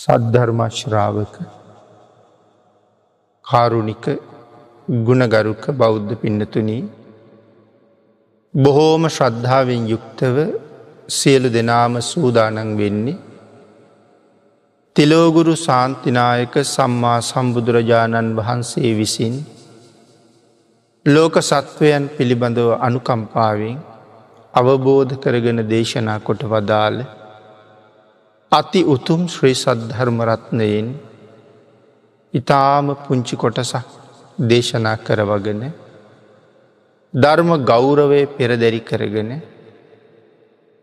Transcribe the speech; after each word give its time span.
සද්ධර්මශ්‍රාවක 0.00 1.34
කාරුණික 3.44 4.04
ගුණගරුක 5.04 5.64
බෞද්ධ 5.74 6.12
පින්නතුනී 6.16 6.82
බොහෝම 8.54 9.04
ශ්‍රද්ධාවෙන් 9.08 9.82
යුක්තව 9.86 10.36
සියලු 11.10 11.48
දෙනාම 11.48 11.94
සූදානන් 12.02 12.72
වෙන්නේ 12.76 13.18
තිලෝගුරු 14.96 15.54
සාන්තිනායක 15.58 16.54
සම්මා 16.66 17.18
සම්බුදුරජාණන් 17.22 18.34
වහන්සේ 18.36 18.92
විසින් 18.94 19.36
ලෝක 21.06 21.36
සත්වයන් 21.42 22.04
පිළිබඳව 22.16 22.68
අනුකම්පාවෙන් 22.80 23.78
අවබෝධ 24.54 25.14
කරගෙන 25.22 25.60
දේශනා 25.68 26.20
කොට 26.20 26.42
වදාළ 26.46 26.98
අති 28.52 28.80
උතුම් 28.84 29.20
ශ්‍රී 29.28 29.56
සද්ධර්මරත්නයෙන් 29.56 30.86
ඉතාම 32.34 32.86
පුංචි 33.00 33.36
කොටසක් 33.36 33.92
දේශනා 34.44 34.96
කරවගෙන 35.00 35.62
ධර්ම 37.14 37.50
ගෞරවය 37.64 38.20
පෙරදැරි 38.32 38.80
කරගෙන 38.82 39.30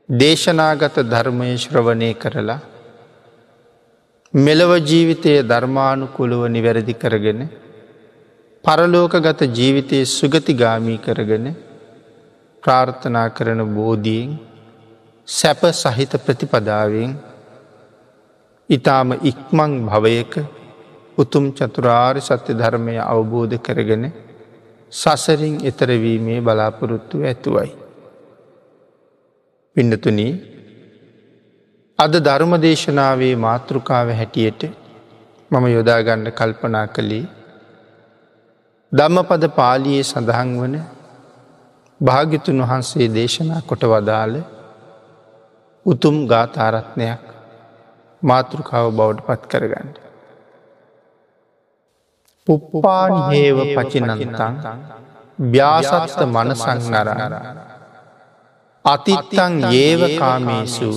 දේශනාගත 0.09 0.97
ධර්මය 1.05 1.51
ශ්‍රවණය 1.57 2.11
කරලා 2.15 2.59
මෙලව 4.33 4.71
ජීවිතය 4.85 5.35
ධර්මානුකුළුව 5.45 6.43
නිවැරදි 6.49 6.95
කරගෙන 6.95 7.41
පරලෝකගත 8.63 9.41
ජීවිතයේ 9.53 10.11
සුගතිගාමී 10.11 10.99
කරගෙන 10.99 11.55
ප්‍රාර්ථනා 12.63 13.29
කරන 13.29 13.61
බෝධීෙන් 13.71 14.37
සැප 15.27 15.61
සහිත 15.75 16.13
ප්‍රතිපදාවෙන් 16.21 17.11
ඉතාම 18.69 19.09
ඉක්මං 19.23 19.71
භවයක 19.85 20.33
උතුම් 21.17 21.45
චතුරාර් 21.51 22.15
සත්‍ය 22.19 22.51
ධර්මය 22.53 22.95
අවබෝධ 23.03 23.55
කරගෙන 23.57 24.03
සසරින් 24.91 25.55
එතරවීමේ 25.63 26.39
බලාපොරොත්තු 26.39 27.23
ඇතුවයි. 27.23 27.71
පිඩතුන 29.75 30.19
අද 31.99 32.13
ධර්ම 32.19 32.53
දේශනාවේ 32.57 33.35
මාතෘකාව 33.37 34.07
හැටියට 34.11 34.61
මම 35.51 35.65
යොදාගන්න 35.67 36.27
කල්පනා 36.31 36.87
කළේ 36.87 37.25
ධම්මපද 38.91 39.43
පාලියේ 39.51 40.03
සඳහන් 40.03 40.51
වන 40.59 40.75
භාගිතුන් 42.01 42.59
වහන්සේ 42.61 43.07
දේශනා 43.09 43.61
කොට 43.61 43.83
වදාළ 43.85 44.35
උතුම් 45.85 46.15
ගාථාරත්නයක් 46.27 47.36
මාතෘකාව 48.21 48.91
බෞඩ් 48.93 49.19
පත් 49.21 49.41
කරගන්න. 49.47 49.89
පුප්පානිහේව 52.47 53.57
පචිනන්තං 53.75 54.55
ව්‍යාසත්ත 55.47 56.19
මනසංනර 56.25 57.09
අතිත්තං 58.85 59.55
ඒවකාමේසු 59.73 60.91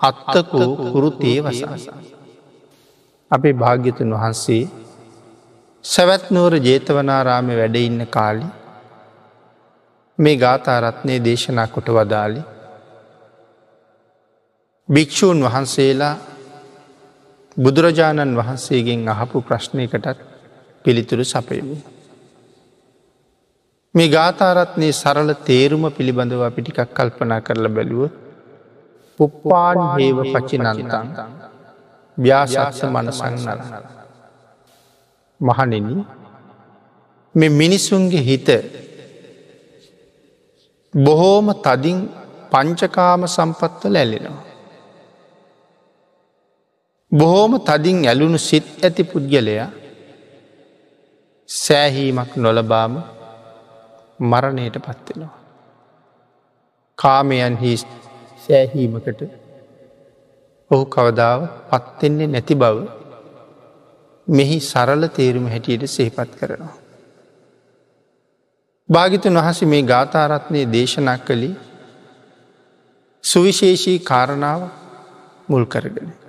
අත්තකෝ 0.00 0.68
කුරුතේ 0.84 1.38
වස. 1.42 1.88
අපේ 3.30 3.54
භාග්‍යතුන් 3.54 4.14
වහන්සේ 4.14 4.62
සැවැත්නුවර 5.84 6.54
ජේතවනාරාමය 6.60 7.54
වැඩඉන්න 7.56 8.06
කාලි 8.08 8.46
මේ 10.18 10.36
ගාථාරත්නය 10.36 11.14
දේශනා 11.24 11.68
කොට 11.68 11.88
වදාලි 11.90 12.40
භික්‍ෂූන් 14.88 15.44
වහන්සේලා 15.44 16.14
බුදුරජාණන් 17.60 18.36
වහන්සේගෙන් 18.36 19.08
අහපු 19.08 19.38
ප්‍රශ්නයකටත් 19.42 20.20
පිළිතුරු 20.84 21.24
සපයමු. 21.24 21.76
මේ 23.94 24.08
ගාථාරත්නයේ 24.08 24.92
සරල 24.92 25.30
තේරුම 25.42 25.84
පිළිබඳව 25.90 26.42
අපිටිකක් 26.42 26.90
කල්පනා 26.96 27.40
කරල 27.40 27.66
බැලුව 27.68 28.10
පුප්පාන් 29.18 29.78
හේව 29.94 30.18
පචිනන්තන් 30.32 31.08
ව්‍යාශක්ෂ 32.16 32.82
මනසං 32.86 33.34
නල. 33.46 33.60
මහනෙන 35.40 35.88
මෙ 37.34 37.46
මිනිස්සුන්ගේ 37.52 38.22
හිත 38.22 38.48
බොහෝම 40.94 41.48
තදින් 41.58 41.98
පංචකාම 42.50 43.22
සම්පත්වල 43.28 43.96
ඇලෙනවා. 43.96 44.49
බොහෝම 47.12 47.52
තදින් 47.60 47.96
ඇලුණු 48.06 48.38
සිත් 48.40 48.66
ඇති 48.84 49.02
පුද්ගලයා 49.04 49.68
සෑහීමක් 51.48 52.32
නොලබාම 52.36 52.94
මරණයට 54.20 54.76
පත්වෙනවා. 54.78 55.38
කාමයන් 56.98 57.56
හි 57.56 57.72
සෑහීමකට 58.44 59.20
ඔහු 60.70 60.84
කවදාව 60.86 61.40
පත්වෙන්නේ 61.70 62.26
නැති 62.26 62.54
බව 62.54 62.76
මෙහි 64.28 64.60
සරල 64.60 65.02
තේරුම 65.10 65.46
හැටියට 65.46 65.88
සේපත් 65.88 66.30
කරනවා. 66.38 66.74
භාගිතුන් 68.88 69.38
වහස 69.38 69.60
මේ 69.64 69.82
ගාථාරත්නය 69.84 70.62
දේශනා 70.72 71.18
කළේ 71.20 71.54
සුවිශේෂී 73.24 73.98
කාරණාව 74.04 74.60
මුල් 75.48 75.66
කරගෙන. 75.66 76.19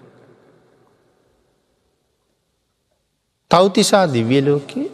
තවතිසා 3.51 4.05
දිව්‍යලෝකයේ 4.07 4.89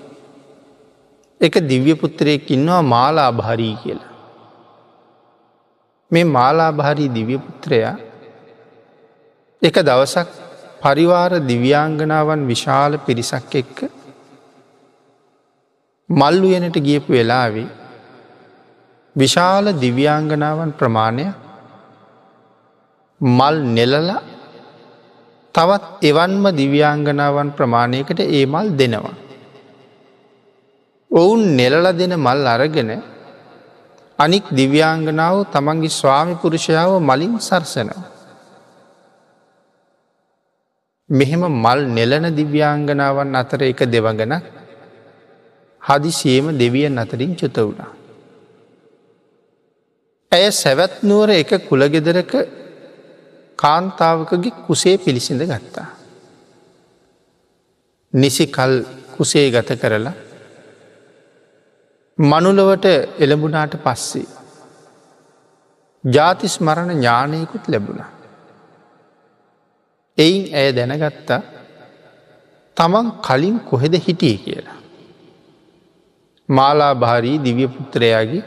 එක 1.41 1.53
දිව්‍ය 1.63 1.93
පුත්‍රයෙක් 1.95 2.51
ඉන්නවා 2.51 2.81
මාලා 2.83 3.31
භාරී 3.33 3.75
කියලා. 3.83 4.07
මේ 6.11 6.25
මාලාභාරී 6.27 7.09
දිව්‍යපුත්‍රයා 7.09 7.95
එක 9.61 9.77
දවසක් 9.81 10.29
පරිවාර 10.81 11.31
දිව්‍යාංගනාවන් 11.43 12.41
විශාල 12.47 12.93
පිරිසක් 12.99 13.55
එක්ක 13.55 13.77
මල්ලුයනට 16.09 16.77
ගියපු 16.79 17.11
වෙලාවේ 17.11 17.67
විශාල 19.15 19.65
දිව්‍යාංගනාවන් 19.75 20.71
ප්‍රමාණය 20.71 21.27
මල් 23.21 23.57
නෙලල 23.75 24.09
තවත් 25.57 25.85
එවන්ම 26.01 26.45
දිව්‍යාංගනාවන් 26.59 27.49
ප්‍රමාණයකට 27.57 28.19
ඒ 28.21 28.45
මල් 28.45 28.67
දෙනවා. 28.79 29.15
ඔවුන් 31.11 31.41
නෙලල 31.59 31.87
දෙන 31.99 32.13
මල් 32.17 32.41
අරගෙන 32.47 32.91
අනික් 34.19 34.45
දිව්‍යාංගනාව 34.59 35.35
තමන්ගේ 35.53 35.95
ස්වාමි 35.99 36.35
පුරුෂයාව 36.41 36.91
මලින් 37.01 37.33
සරසනවා. 37.39 38.05
මෙහෙම 41.09 41.43
මල් 41.55 41.81
නෙලන 41.97 42.25
දිව්‍යාංගනාවන් 42.35 43.35
අතර 43.35 43.61
එක 43.63 43.81
දෙවගන 43.87 44.33
හදිසියම 45.81 46.45
දෙවියන් 46.53 46.97
අතරින් 46.97 47.33
චුත 47.35 47.57
වුණා. 47.57 47.91
ඇය 50.31 50.51
සැවැත් 50.53 50.93
නුවර 51.03 51.29
එක 51.41 51.51
කුළගෙදරක 51.69 52.33
කාන්තාවකගේ 53.57 54.57
කුසේ 54.67 54.95
පිළිසිඳ 54.97 55.41
ගත්තා. 55.43 55.87
නිසි 58.13 58.45
කල් 58.47 58.73
කුසේ 59.15 59.45
ගත 59.51 59.79
කරලා 59.81 60.15
මනුලවට 62.19 62.85
එළඹුනාට 63.19 63.73
පස්සේ. 63.77 64.27
ජාතිස් 66.03 66.55
මරණ 66.59 66.91
ඥානයකුත් 66.93 67.65
ලැබුණ. 67.67 68.01
එයින් 70.17 70.43
ඇය 70.53 70.69
දැනගත්තා 70.71 71.41
තමන් 72.77 73.07
කලින් 73.21 73.59
කොහෙද 73.61 73.93
හිටිය 73.97 74.37
කියලා. 74.37 74.77
මාලා 76.49 76.93
භාරී 76.95 77.37
දිවිය 77.39 77.67
පුත්‍රයාගේ 77.67 78.43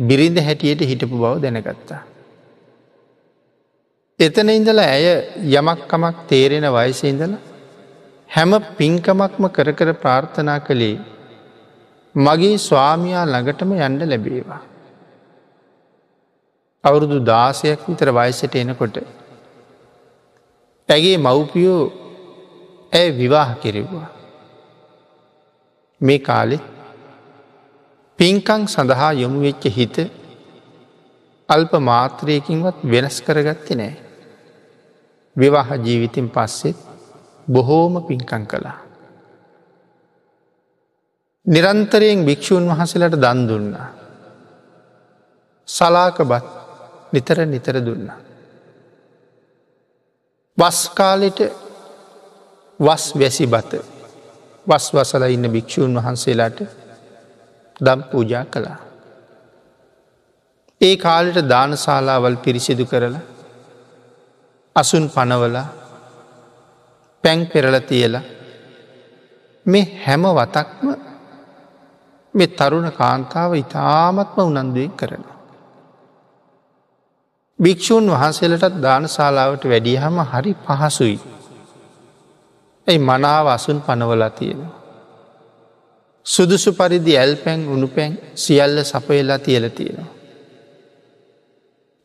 බිරිඳ 0.00 0.38
හැටියට 0.38 0.82
හිටපු 0.82 1.16
බව 1.16 1.34
දැනගත්තා. 1.42 2.02
එතන 4.20 4.48
ඉඳලා 4.50 4.86
ඇය 4.88 5.06
යමක්කමක් 5.52 6.18
තේරෙන 6.28 6.66
වයස 6.72 7.00
ඉඳලා 7.04 7.40
හැම 8.30 8.52
පින්කමක්ම 8.76 9.44
කර 9.48 9.68
කර 9.72 9.90
ප්‍රාර්ථනා 9.94 10.60
කළේ 10.60 10.96
මගේ 12.14 12.56
ස්වාමයා 12.58 13.24
ළඟටම 13.24 13.72
යන්ඩ 13.78 14.02
ලැබේවා. 14.04 14.60
අවුරුදු 16.84 17.18
දාසයක් 17.22 17.80
විතර 17.88 18.10
වයසට 18.12 18.54
එනකොට. 18.54 18.96
ඇගේ 20.88 21.16
මව්පියෝ 21.18 21.82
ඇය 22.92 23.08
විවාහ 23.12 23.50
කෙරෙව්වා. 23.56 24.08
මේ 26.00 26.18
කාලෙ 26.20 26.58
පින්කං 28.18 28.62
සඳහා 28.66 29.12
යොමු 29.14 29.40
වෙච්ච 29.40 29.64
හිත 29.72 29.96
අල්ප 31.48 31.72
මාත්‍රයකින්වත් 31.82 32.78
වෙනස් 32.86 33.16
කරගත්ත 33.20 33.70
නෑ. 33.72 34.03
විවාහ 35.36 35.68
ජීවිතින් 35.76 36.30
පස්සෙත් 36.30 36.76
බොහෝම 37.48 37.94
පින්කං 38.02 38.46
කළා. 38.46 38.78
නිරන්තරයෙන් 41.46 42.24
භික්‍ෂූන් 42.24 42.68
වහසලට 42.68 43.16
දන් 43.16 43.40
දුන්නා. 43.48 43.88
සලාක 45.68 46.18
බත් 46.22 46.46
නිතර 47.12 47.38
නිතර 47.46 47.76
දුන්නා. 47.80 48.18
වස්කාලෙට 50.58 51.40
වස් 52.80 53.04
වැසි 53.14 53.46
බත 53.46 53.72
වස් 54.66 54.86
වසල 54.92 55.24
ඉන්න 55.26 55.46
භික්‍ෂූන් 55.48 55.94
වහන්සේලාට 55.96 56.58
දම් 57.80 58.00
පූජා 58.04 58.44
කළා. 58.46 58.78
ඒ 60.80 60.96
කාලෙට 60.96 61.48
දානශාලාවල් 61.48 62.36
පිරිසිදු 62.36 62.86
කරලා 62.86 63.33
අසුන් 64.76 65.04
පනවල 65.08 65.56
පැන් 67.24 67.46
පෙරල 67.46 67.76
තියල 67.80 68.14
මේ 69.66 69.84
හැම 70.04 70.22
වතක්ම 70.30 70.88
මෙ 72.34 72.46
තරුණ 72.48 72.88
කාන්තාව 72.92 73.50
ඉතාමත්ම 73.54 74.38
උනන්දුවෙන් 74.40 74.92
කරන. 74.92 75.24
භික්‍ෂූන් 77.58 78.06
වහන්සේලටත් 78.10 78.80
දානශාලාවට 78.82 79.64
වැඩියහම 79.64 80.16
හරි 80.24 80.52
පහසුයි. 80.60 81.18
ඇයි 82.86 83.00
මනාව 83.00 83.46
අසුන් 83.48 83.78
පනවලා 83.80 84.30
තියෙනවා. 84.30 84.74
සුදුසු 86.26 86.70
පරිදි 86.72 87.12
ඇල් 87.16 87.34
පැන් 87.36 87.60
උුණු 87.64 87.88
පැන් 87.88 88.12
සියල්ල 88.36 88.76
සපයලා 88.84 89.38
තියල 89.38 89.64
තියෙනවා. 89.70 90.10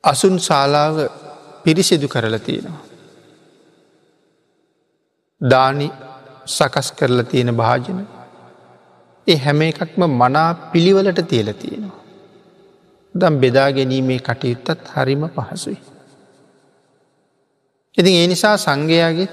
අසුන් 0.03 0.35
ශාලාව 0.39 0.95
පිරිසිදු 1.63 2.07
කරලා 2.07 2.39
තියෙනවා. 2.39 2.85
දානි 5.41 5.87
සකස් 6.47 6.91
කරලා 6.91 7.23
තියෙන 7.23 7.55
භාජන 7.55 7.99
ඒ 9.27 9.37
හැම 9.37 9.61
එකක්ම 9.61 10.01
මනා 10.13 10.49
පිළිවලට 10.71 11.21
තියල 11.27 11.53
තියෙනවා. 11.53 11.99
දම් 13.15 13.35
බෙදා 13.37 13.69
ගැනීමේ 13.71 14.19
කටයුත්තත් 14.19 14.91
හරිම 14.95 15.23
පහසුයි. 15.29 15.79
ඉතින් 17.97 18.13
ඒ 18.13 18.27
නිසා 18.27 18.57
සංඝයාගේ 18.57 19.29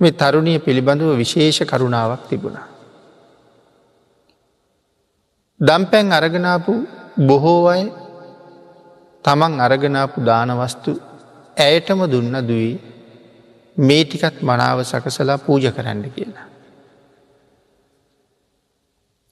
මේ 0.00 0.12
තරුණිය 0.12 0.58
පිළිබඳව 0.58 1.16
විශේෂ 1.16 1.60
කරුණාවක් 1.62 2.22
තිබුණා. 2.28 2.66
දම්පැන් 5.60 6.12
අරගනාපු 6.12 6.74
බොහෝ 7.20 7.62
අය 7.68 7.82
තමන් 9.24 9.60
අරගනාපු 9.60 10.24
දානවස්තු 10.24 10.92
ඇයටම 11.56 12.00
දුන්න 12.10 12.36
දුයි 12.48 12.70
මේ 13.76 14.04
ටිකත් 14.04 14.38
මනාව 14.42 14.78
සකසලා 14.82 15.38
පූජ 15.38 15.64
කරන්න 15.68 16.04
කියලා. 16.10 16.46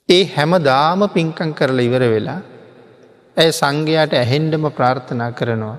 ඒ 0.08 0.24
හැම 0.26 0.52
දාම 0.62 1.00
පින්කං 1.08 1.50
කරලා 1.54 1.86
ඉවර 1.88 2.04
වෙලා 2.06 2.40
ඇය 3.36 3.50
සංඝයාට 3.52 4.12
ඇහෙන්ඩම 4.14 4.64
ප්‍රාර්ථනා 4.70 5.30
කරනවා 5.32 5.78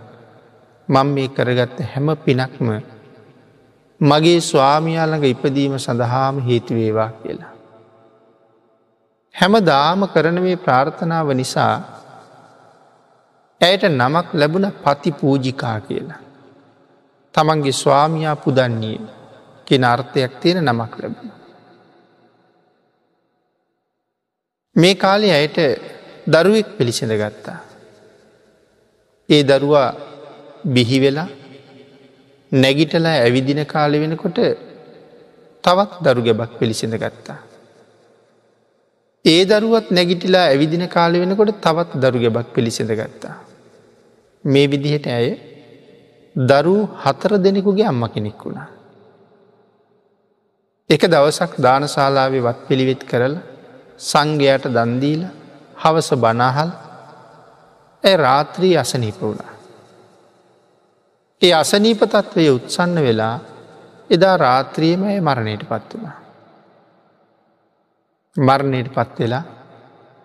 මං 0.89 1.07
මේ 1.09 1.29
කරගත්ත 1.29 1.77
හැම 1.85 2.07
පිනක්ම 2.17 2.67
මගේ 4.01 4.39
ස්වාමියාළඟ 4.41 5.25
ඉපදීම 5.25 5.73
සඳහාම 5.77 6.35
හේතුවේවා 6.39 7.12
කියලා. 7.13 7.53
හැම 9.35 9.53
දාම 9.63 10.01
කරන 10.07 10.38
මේ 10.41 10.57
ප්‍රාර්ථනාව 10.57 11.27
නිසා 11.33 11.99
ඇයට 13.61 13.83
නමක් 13.91 14.27
ලැබුණ 14.33 14.67
පති 14.83 15.11
පූජිකා 15.11 15.77
කියලා. 15.79 16.19
තමන්ගේ 17.35 17.71
ස්වාමයා 17.73 18.35
පුදන්නේ 18.35 19.00
කෙන 19.67 19.83
අර්ථයක් 19.83 20.33
තියෙන 20.41 20.63
නමක් 20.65 20.94
ලැබුණ. 21.01 21.31
මේ 24.75 24.95
කාලේ 24.95 25.33
ඇයට 25.33 25.57
දරුවෙක් 26.27 26.69
පිළිසිඳ 26.77 27.13
ගත්තා. 27.13 27.59
ඒ 29.29 29.44
දරුවා 29.44 29.89
බිහිවෙලා 30.65 31.27
නැගිටලා 32.51 33.15
ඇවිදින 33.17 33.62
කාලෙ 33.65 33.97
වෙනකොට 34.00 34.39
තවත් 35.63 35.91
දරු 36.05 36.21
ගැබක් 36.23 36.51
පිළිසිඳ 36.59 36.95
ගත්තා. 36.95 37.39
ඒ 39.25 39.41
දරුවත් 39.45 39.88
නැගිටිලා 39.91 40.45
ඇවිදින 40.45 40.88
කාලෙ 40.88 41.19
වෙනකොට 41.19 41.62
තවත් 41.62 42.01
දරු 42.01 42.19
ගැබක් 42.19 42.47
පිළිසිඳ 42.55 42.91
ගත්තා. 42.94 43.49
මේ 44.44 44.68
විදිහට 44.68 45.06
ඇය 45.07 45.30
දරු 46.36 46.75
හතර 46.95 47.31
දෙනෙකුගේ 47.38 47.88
අම්ම 47.88 48.03
කෙනෙක් 48.07 48.39
වුණා. 48.39 48.68
එක 50.89 51.01
දවසක් 51.03 51.51
දානශාලාවේ 51.57 52.41
වත් 52.41 52.59
පිළිවෙත් 52.68 53.03
කරලා 53.03 53.45
සංඝයට 54.01 54.63
දන්දීල 54.68 55.21
හවස 55.77 56.09
බනාහල් 56.15 56.71
ඇ 58.03 58.15
රාත්‍රී 58.18 58.77
අසනීප 58.77 59.18
වුණා. 59.19 59.53
ඒ 61.41 61.53
අසනීප 61.53 62.01
තත්වය 62.06 62.50
උත්සන්න 62.50 62.95
වෙලා 62.97 63.36
එදා 64.09 64.36
රාත්‍රියම 64.38 65.01
ඇය 65.03 65.19
මරණයට 65.19 65.63
පත් 65.63 65.89
වුණා. 65.94 66.18
මරණයට 68.36 68.89
පත් 68.89 69.15
වෙලා 69.19 69.44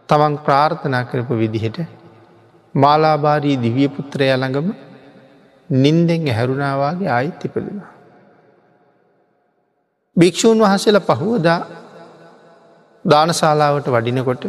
තමන් 0.08 0.34
ප්‍රාර්ථනා 0.38 1.04
කරපු 1.04 1.34
විදිහට 1.34 1.78
මාලාබාරී 2.74 3.56
දිවිය 3.56 3.88
පුත්‍රය 3.88 4.28
ළඟම 4.32 4.68
නින්දෙන් 5.70 6.22
ඇහැරුණාවාගේ 6.28 7.10
ආයිත් 7.10 7.44
ඉපදුනා. 7.44 7.90
භික්‍ෂූන් 10.16 10.58
වහසල 10.58 10.98
පහුවදා 11.00 11.60
දානශාලාවට 13.04 13.88
වඩිනකොට 13.88 14.44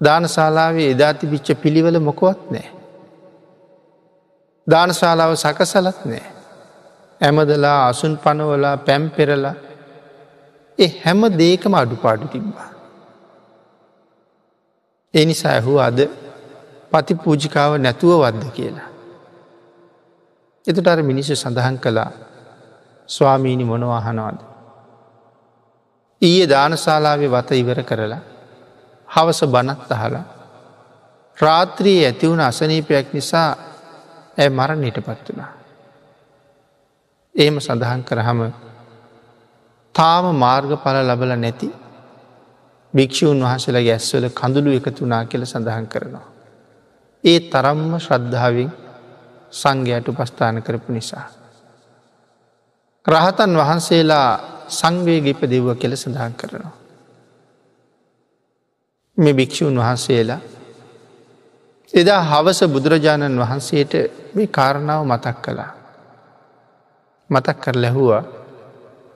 දානශාලාවේ 0.00 0.88
එදා 0.90 1.12
තිබිච්ච 1.14 1.48
පිළිවල 1.62 1.98
මොකොවත් 2.00 2.42
නෑ. 2.50 2.68
දානශාලාව 4.66 5.32
සකසලත් 5.36 6.00
නෑ. 6.04 6.24
ඇමදලා 7.20 7.78
අසුන් 7.88 8.14
පනවලා 8.16 8.76
පැම් 8.78 9.04
පෙරලා 9.10 9.56
එ 10.78 10.86
හැම 11.04 11.20
දේකම 11.38 11.74
අඩුපාඩු 11.74 12.28
තිබ්බා. 12.28 12.70
එනිසා 15.14 15.52
ඇහු 15.52 15.74
අද 15.78 16.00
පති 16.96 17.14
පූජිකාව 17.16 17.72
නැතුව 17.78 18.20
වද්ද 18.20 18.52
කියලා. 18.52 18.88
එතුට 20.66 20.88
අර 20.88 21.02
මිනිස්සු 21.02 21.36
සඳහන් 21.36 21.78
කළා 21.78 22.10
ස්වාමීණි 23.08 23.64
මොනවාහනවාද. 23.64 24.38
ඊයේ 26.22 26.48
දානශාලාවේ 26.48 27.30
වත 27.30 27.50
ඉවර 27.54 27.82
කරලා 27.82 28.22
හවස 29.08 29.40
බනත් 29.46 29.92
අහලා 29.92 30.24
රාත්‍රයේ 31.36 32.06
ඇතිවුණ 32.06 32.40
අසනීපයක් 32.40 33.12
නිසා 33.12 33.48
ඇ 34.38 34.48
මරණයට 34.50 34.98
පත් 35.00 35.26
වනා. 35.28 35.50
එහෙම 37.34 37.60
සඳහන් 37.60 38.02
කරහම 38.02 38.40
තාම 39.94 40.24
මාර්ගඵල 40.36 40.98
ලබල 41.02 41.32
නැති 41.36 41.68
භික්‍ෂූන් 42.94 43.44
වහසල 43.44 43.78
ගැස්වල 43.80 44.26
කඳුළු 44.30 44.70
එකතුනා 44.70 45.24
කියල 45.24 45.44
සඳහන් 45.44 45.86
කරනවා. 45.86 46.35
ඒ 47.26 47.38
තරම්ම 47.42 47.92
ශ්‍රද්ධාවෙන් 47.98 48.70
සංඝයට 49.52 50.08
උපස්ථාන 50.08 50.62
කරපු 50.62 50.92
නිසා. 50.92 51.26
රහතන් 53.06 53.52
වහන්සේලා 53.56 54.30
සංවේගිප 54.70 55.40
දෙව්ව 55.44 55.68
කෙල 55.76 55.92
සඳහන් 55.94 56.34
කරනවා. 56.34 56.74
මෙ 59.18 59.30
භික්‍ෂූන් 59.32 59.76
වහන්සේලා 59.76 60.40
එදා 61.94 62.22
හවස 62.22 62.60
බුදුරජාණන් 62.66 63.38
වහන්සේට 63.38 63.92
මේ 64.34 64.48
කාරණාව 64.48 65.02
මතක් 65.04 65.36
කළා. 65.38 65.72
මතක් 67.30 67.56
කර 67.60 67.76
ලැහුවා 67.76 68.24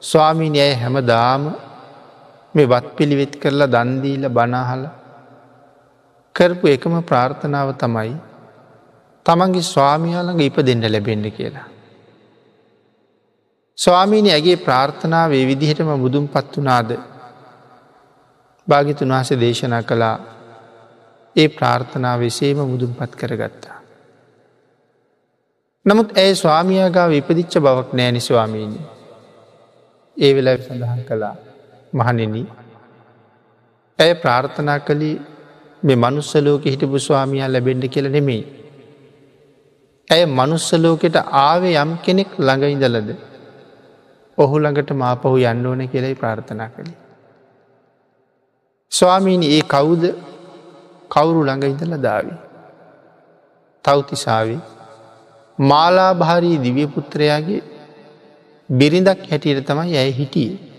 ස්වාමීනය 0.02 0.58
ඇය 0.58 0.74
හැම 0.74 0.96
දාම 1.04 1.42
මේ 2.54 2.66
වත් 2.66 2.86
පිළිවෙත් 2.96 3.34
කරලා 3.36 3.68
දන්දීල 3.68 4.24
බනාහල 4.28 4.82
කරපු 6.40 6.66
එකම 6.66 6.94
ප්‍රාර්ථනාව 7.02 7.70
තමයි 7.76 8.12
තමන්ගේ 9.26 9.64
ස්වාමියාළඟ 9.64 10.40
ඉප 10.40 10.56
දෙන්න 10.60 10.84
ලැබෙන්ඩ 10.86 11.26
කියලා. 11.30 11.66
ස්වාමීනි 13.78 14.30
ඇගේ 14.32 14.56
ප්‍රාර්ථනාව 14.58 15.32
ඒ 15.32 15.44
විදිහටම 15.46 15.90
බුදුම් 15.98 16.24
පත් 16.28 16.52
වනාද 16.56 16.90
භාගිතුන් 18.68 19.12
වහස 19.12 19.30
දේශනා 19.40 19.82
කළා 19.82 20.16
ඒ 21.36 21.48
ප්‍රාර්ථනාව 21.48 22.22
එසේම 22.22 22.62
මුදුම් 22.64 22.92
පත් 22.94 23.12
කරගත්තා. 23.14 23.76
නමුත් 25.86 26.16
ඇය 26.18 26.32
ස්වාමියගාව 26.34 27.12
ඉපදිච්ච 27.12 27.54
බවක් 27.58 27.90
නෑනි 27.92 28.20
ස්වාමීණි. 28.20 28.80
ඒ 30.16 30.32
වෙලා 30.34 30.56
සඳහන් 30.58 31.02
කළා 31.04 31.34
මහනෙන 31.92 32.34
ඇය 33.98 34.12
ප්‍රාර්ථනා 34.14 34.78
කළේ 34.80 35.16
මෙ 35.82 35.94
මනුස්සලෝක 35.94 36.64
හිටපු 36.64 36.98
ස්වාමියයා 36.98 37.52
ලැබෙන්ඩ 37.52 37.84
කියල 37.88 38.08
නෙමෙයි. 38.10 38.42
ඇය 40.10 40.24
මනුස්සලෝකෙට 40.30 41.16
ආවේ 41.40 41.76
යම් 41.82 41.92
කෙනෙක් 42.04 42.30
ළඟයිදලද 42.38 43.10
ඔහු 44.38 44.58
ළඟට 44.58 44.90
මාපහු 44.94 45.36
යන්න 45.42 45.66
ඕන 45.66 45.82
කියලයි 45.88 46.14
ප්‍රාර්ථනා 46.14 46.68
කළේ. 46.68 46.98
ස්වාමීණි 48.92 49.52
ඒ 49.56 49.62
කවුද 49.68 50.04
කවුරු 51.10 51.40
ළඟ 51.44 51.64
ඉඳල 51.64 51.94
දාවී. 52.02 52.38
තවතිසාාවේ 53.84 54.60
මාලා 55.58 56.12
භාරී 56.14 56.56
දිවියපුත්‍රයාගේ 56.58 57.62
බිරිඳක් 58.68 59.22
හැටියට 59.30 59.66
තමයි 59.66 59.96
ඇය 59.96 60.12
හිටියේ. 60.12 60.69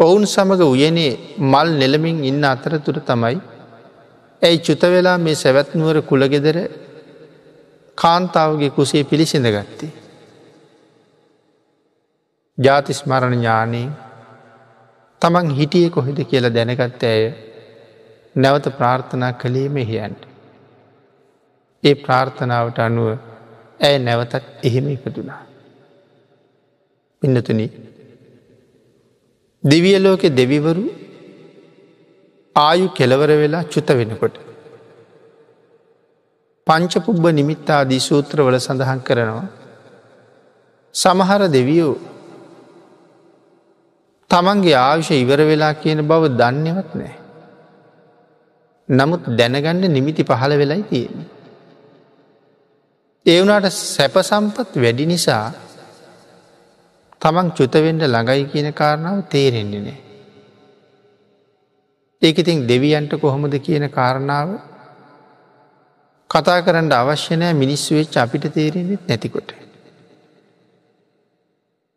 ඔවුන් 0.00 0.24
සමඟ 0.24 0.62
උයනේ 0.64 1.12
මල් 1.44 1.68
නෙළමින් 1.80 2.18
ඉන්න 2.24 2.44
අතරතුර 2.44 2.98
තමයි 3.02 3.38
ඇයි 4.42 4.58
චුතවෙලා 4.58 5.18
මේ 5.18 5.34
සැවැත්නුවර 5.34 5.98
කුළගෙදර 6.02 6.58
කාන්තාවගේ 7.98 8.70
කුසේ 8.70 9.02
පිළිසිඳ 9.04 9.48
ගත්තේ. 9.48 9.90
ජාතිස්මරණ 12.58 13.34
ඥානී 13.34 13.88
තමන් 15.22 15.50
හිටිය 15.50 15.90
කොහෙද 15.90 16.18
කියලා 16.24 16.54
දැනගත්ත 16.54 17.02
ඇය 17.04 17.24
නැවත 18.34 18.66
ප්‍රාර්ථනා 18.78 19.32
කළේ 19.32 19.68
මෙහියන්ට. 19.68 20.22
ඒ 21.82 21.94
ප්‍රාර්ථනාවට 21.96 22.78
අනුව 22.78 23.10
ඇය 23.80 23.98
නැවතත් 23.98 24.44
එහෙම 24.62 24.86
ඉපදුනා. 24.88 25.42
පින්නතුන 27.22 27.60
දිවියලෝක 29.64 30.22
දෙවිවරු 30.36 30.84
ආයු 32.56 32.88
කෙලවර 32.88 33.30
වෙලා 33.42 33.64
චුත 33.64 33.88
වෙනකොට. 33.90 34.34
පංචපුබ්බ 36.66 37.24
නිමිත්තාදී 37.30 38.00
සූත්‍රවල 38.00 38.58
සඳහන් 38.58 39.00
කරනවා. 39.00 39.48
සමහර 40.94 41.42
දෙවියෝ 41.48 41.94
තමන්ගේ 44.30 44.76
ආවිෂ 44.78 45.10
ඉවර 45.12 45.40
වෙලා 45.40 45.74
කියන 45.74 46.00
බව 46.02 46.22
දන්නවත් 46.36 46.90
නෑ. 46.94 47.14
නමුත් 48.88 49.22
දැනගන්න 49.36 49.82
නිමිති 49.88 50.22
පහළ 50.22 50.52
වෙලයි 50.56 50.82
තියෙන. 50.82 51.18
ඒ 53.26 53.40
වුණට 53.40 53.72
සැපසම්පත් 53.72 54.70
වැඩි 54.76 55.06
නිසා 55.06 55.67
තමන් 57.22 57.48
චුතවෙන්ඩ 57.50 58.02
ළඟයි 58.04 58.44
කියන 58.52 58.68
කාරණාව 58.72 59.18
තේරෙන්නේ 59.28 59.80
නෑ. 59.80 59.98
ඒක 62.22 62.36
ඉතින් 62.38 62.66
දෙවියන්ට 62.66 63.12
කොහොමද 63.16 63.54
කියන 63.60 63.86
කාරණාව 63.90 64.50
කතා 66.30 66.58
කරන්න 66.60 66.92
අවශ්‍යනෑ 66.94 67.54
මිනිස්සු 67.54 67.94
වෙච් 67.94 68.16
අපිට 68.16 68.46
තේරෙනෙත් 68.50 69.08
නැතිකොට. 69.08 69.50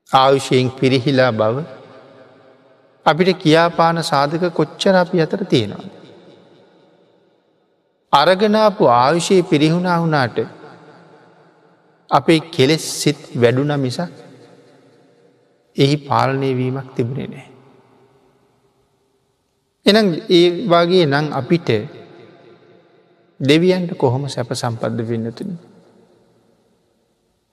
ආයුෂයෙන් 0.09 0.71
පිරිහිලා 0.71 1.31
බව 1.33 1.65
අපිට 3.05 3.29
කියාපාන 3.37 4.03
සාධක 4.03 4.45
කොච්චර 4.53 4.95
අපි 4.95 5.21
අතර 5.21 5.41
තියෙනවා. 5.45 5.91
අරගනාපු 8.13 8.89
ආයුෂයේ 8.93 9.43
පිරිහුණා 9.43 10.01
වුණාට 10.01 10.37
අපේ 12.11 12.39
කෙලෙස් 12.51 12.83
සිත් 13.01 13.21
වැඩුන 13.41 13.73
මිසක් 13.79 14.20
එහි 15.77 15.95
පාලනය 15.97 16.51
වීමක් 16.55 16.95
තිබුණේ 16.95 17.27
නෑ. 17.27 17.47
එනම් 19.85 20.07
ඒ 20.29 20.47
වගේ 20.67 21.05
නං 21.05 21.27
අපිට 21.33 21.69
දෙවියන්ට 23.39 23.97
කොහොම 23.97 24.29
සැප 24.29 24.53
සම්පද්ද 24.53 24.99
වෙන්නතුන. 25.09 25.51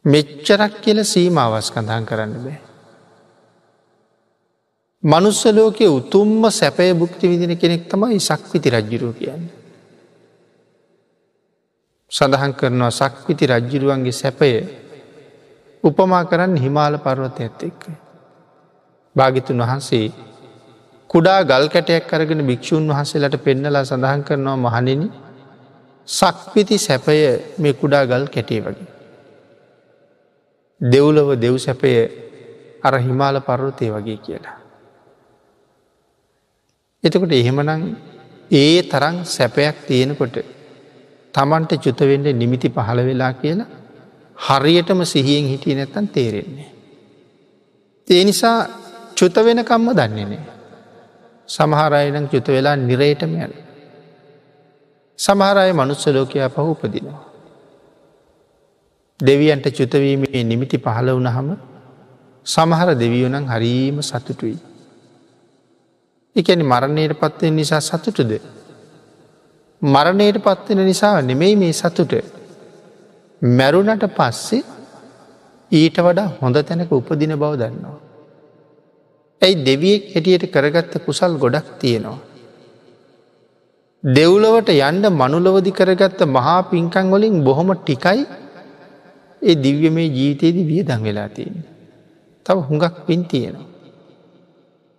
මෙච්චරක් 0.04 0.80
කියල 0.82 1.04
සීමාවස් 1.04 1.70
කඳහන් 1.70 2.04
කරන්න 2.04 2.34
බෑ. 2.44 2.58
මනුස්සලෝකය 5.02 5.86
උතුම්ම 5.88 6.50
සැපය 6.50 6.92
බුක්ති 6.94 7.28
විදින 7.28 7.54
කෙනෙක් 7.56 7.88
තමයි 7.88 8.20
සක්විති 8.20 8.68
රජ්ජුරුව 8.70 9.14
කියන්න. 9.14 9.44
සඳහන් 12.12 12.52
කරනවා 12.52 12.90
සක්විති 12.92 13.46
රජ්ජිරුවන්ගේ 13.46 14.12
සැපය 14.12 14.50
උපමා 15.84 16.24
කරන්න 16.24 16.56
හිමාල 16.56 16.98
පර්වත 16.98 17.40
ඇත්ත 17.40 17.62
එක්ක. 17.62 18.07
භාගිතුන් 19.18 19.62
වහන්සේ 19.62 20.06
කුඩා 21.10 21.40
ගල් 21.44 21.66
කැටයක් 21.68 22.04
කරගෙන 22.06 22.42
භික්‍ෂූන් 22.42 22.84
වහන්සේලට 22.88 23.36
පෙන්නලා 23.40 23.84
සඳහන් 23.84 24.22
කරනවා 24.22 24.58
මහනිනි 24.58 25.08
සක්විති 26.08 26.76
සැපය 26.78 27.18
මේ 27.58 27.74
කුඩා 27.74 28.04
ගල් 28.06 28.24
කැටේ 28.28 28.60
වගේ. 28.60 28.88
දෙව්ලව 30.80 31.28
දෙව් 31.36 31.54
සැපය 31.58 31.92
අර 32.82 32.94
හිමාල 32.98 33.36
පර්වතය 33.40 33.86
වගේ 33.90 34.18
කියලා. 34.18 34.56
එතකොට 37.04 37.32
එහෙමනං 37.32 37.82
ඒ 38.52 38.82
තරං 38.84 39.16
සැපයක් 39.26 39.76
තියෙනකොට 39.86 40.36
තමන්ට 41.34 41.72
චුතවෙන්ඩ 41.78 42.28
නිමිති 42.34 42.68
පහළ 42.70 43.00
වෙලා 43.02 43.32
කියලා 43.34 43.68
හරියටම 44.38 45.00
සිහියෙන් 45.04 45.46
හිටිය 45.46 45.74
නැත්තන් 45.74 46.08
තේරෙන්නේ. 46.08 46.70
ඒ 48.08 48.22
නිසා 48.24 48.58
චුත 49.18 49.36
වෙනකම්ම 49.36 49.88
දන්නේනේ. 49.92 50.44
සමහරයනම් 51.48 52.26
චුත 52.32 52.48
වෙලා 52.48 52.76
නිරේටම 52.78 53.32
යන. 53.36 53.52
සමහරය 55.18 55.72
මනුස්සලෝකයා 55.72 56.48
පහු 56.48 56.70
උපදිනවා. 56.70 57.22
දෙවියන්ට 59.20 59.66
චුතවීමේ 59.70 60.44
නිමිති 60.44 60.78
පහළ 60.78 61.10
වුණහම 61.10 61.48
සමහර 62.46 62.88
දෙවියනං 62.94 63.46
හරීම 63.46 63.98
සතුටුයි. 64.02 64.58
එකැනි 66.36 66.64
මරණයට 66.64 67.18
පත්වෙන් 67.20 67.56
නිසා 67.56 67.80
සතුටුද. 67.80 68.32
මරණයට 69.82 70.38
පත්වෙන 70.38 70.84
නිසා 70.84 71.16
නෙමෙයි 71.22 71.56
මේ 71.56 71.72
සතුට. 71.72 72.12
මැරුණට 73.42 74.04
පස්සේ 74.16 74.62
ඊට 75.70 75.98
වඩා 75.98 76.28
හොඳ 76.40 76.56
තැනක 76.62 76.92
උපදින 76.92 77.34
බව 77.36 77.52
දන්නවා. 77.56 78.07
ඇයි 79.42 79.64
දෙවියෙක් 79.64 80.04
හැටියට 80.12 80.50
කරගත්ත 80.50 80.94
කුසල් 81.04 81.32
ගොඩක් 81.36 81.68
තියෙනවා. 81.78 82.18
දෙව්ලවට 84.04 84.70
යන්ඩ 84.70 85.06
මනුලවදි 85.12 85.70
කරගත්ත 85.72 86.20
මහා 86.28 86.60
පින්කං 86.64 87.10
වලින් 87.10 87.42
බොහොම 87.44 87.70
ටිකයි 87.74 88.20
ඒ 89.42 89.54
දිව්‍ය 89.56 89.90
මේ 89.90 90.08
ජීවිතයේදී 90.08 90.66
වියදං 90.66 91.02
වෙලා 91.02 91.28
තියෙන. 91.28 91.56
තව 92.46 92.58
හුඟක් 92.68 92.96
පින් 93.06 93.24
තියෙනවා. 93.24 93.66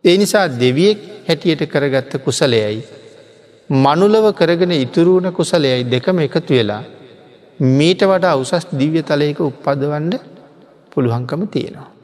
ඒ 0.04 0.18
නිසා 0.18 0.48
දෙවියෙක් 0.56 1.00
හැටියට 1.28 1.64
කරගත්ත 1.68 2.14
කුසලයයි. 2.20 2.84
මනුලව 3.70 4.26
කරගෙන 4.34 4.72
ඉතුරුණ 4.74 5.32
කුසලයයි 5.32 5.84
දෙකම 5.86 6.20
එකතු 6.20 6.54
වෙලා 6.54 6.84
මීට 7.60 8.02
වඩා 8.04 8.36
උසස් 8.36 8.68
දිව්‍ය 8.74 9.02
තලයක 9.04 9.40
උප්පදවන්න 9.42 10.12
පුළුවන්කම 10.92 11.42
තියෙනවා. 11.48 11.99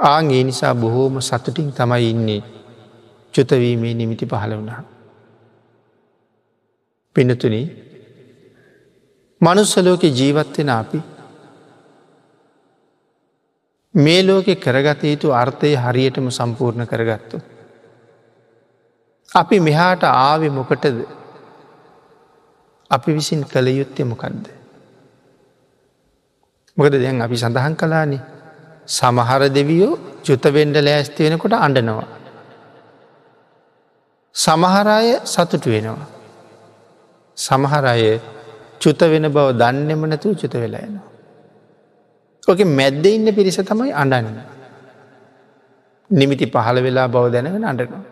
ආං 0.00 0.30
ඒ 0.30 0.44
නිසා 0.44 0.74
බොහෝම 0.74 1.20
සතුටින් 1.20 1.72
තමයි 1.72 2.10
ඉන්නේ 2.10 2.42
චුතවීමේ 3.34 3.94
නිමිති 3.94 4.26
පහළ 4.26 4.56
වුණා. 4.56 4.82
පිනතුන 7.16 7.56
මනුස්සලෝක 9.40 10.02
ජීවත්වෙන 10.10 10.70
අපි 10.70 11.02
මේ 13.94 14.22
ලෝකෙ 14.22 14.54
කරගත 14.56 15.02
යුතු 15.04 15.32
අර්ථය 15.32 15.76
හරියටම 15.76 16.30
සම්පූර්ණ 16.30 16.86
කරගත්තු. 16.86 17.36
අපි 19.28 19.60
මෙහාට 19.60 20.02
ආවෙ 20.04 20.48
මොකටද 20.50 20.96
අපි 22.90 23.10
විසින් 23.14 23.44
කළ 23.44 23.68
යුත්තය 23.70 24.04
මොකක්ද. 24.04 24.44
මොකද 26.76 26.94
දැන් 26.94 27.22
අපි 27.22 27.36
සඳහන් 27.36 27.76
කලානේ 27.76 28.39
සමහර 28.90 29.42
දෙවියෝ 29.48 29.92
චුතවෙන්ඩ 30.24 30.76
ලෑස්ති 30.78 31.20
වෙනකොට 31.24 31.54
අඩනවා. 31.58 32.08
සමහරය 34.34 35.08
සතුට 35.24 35.64
වෙනවා. 35.66 36.08
සමහරය 37.38 38.20
චුත 38.80 39.00
වෙන 39.02 39.26
බව 39.28 39.46
දන්නෙම 39.52 40.02
නැතුව 40.04 40.32
චුත 40.34 40.54
වෙලායනවා. 40.54 41.06
ඕක 42.48 42.60
මැද්ද 42.70 43.04
ඉන්න 43.06 43.28
පිරිස 43.34 43.58
තමයි 43.62 43.92
අඩන්න. 43.94 44.38
නිමිති 46.10 46.46
පහළ 46.46 46.78
වෙලා 46.82 47.08
බව 47.08 47.24
දැනගෙන 47.32 47.64
අඩනවා. 47.64 48.02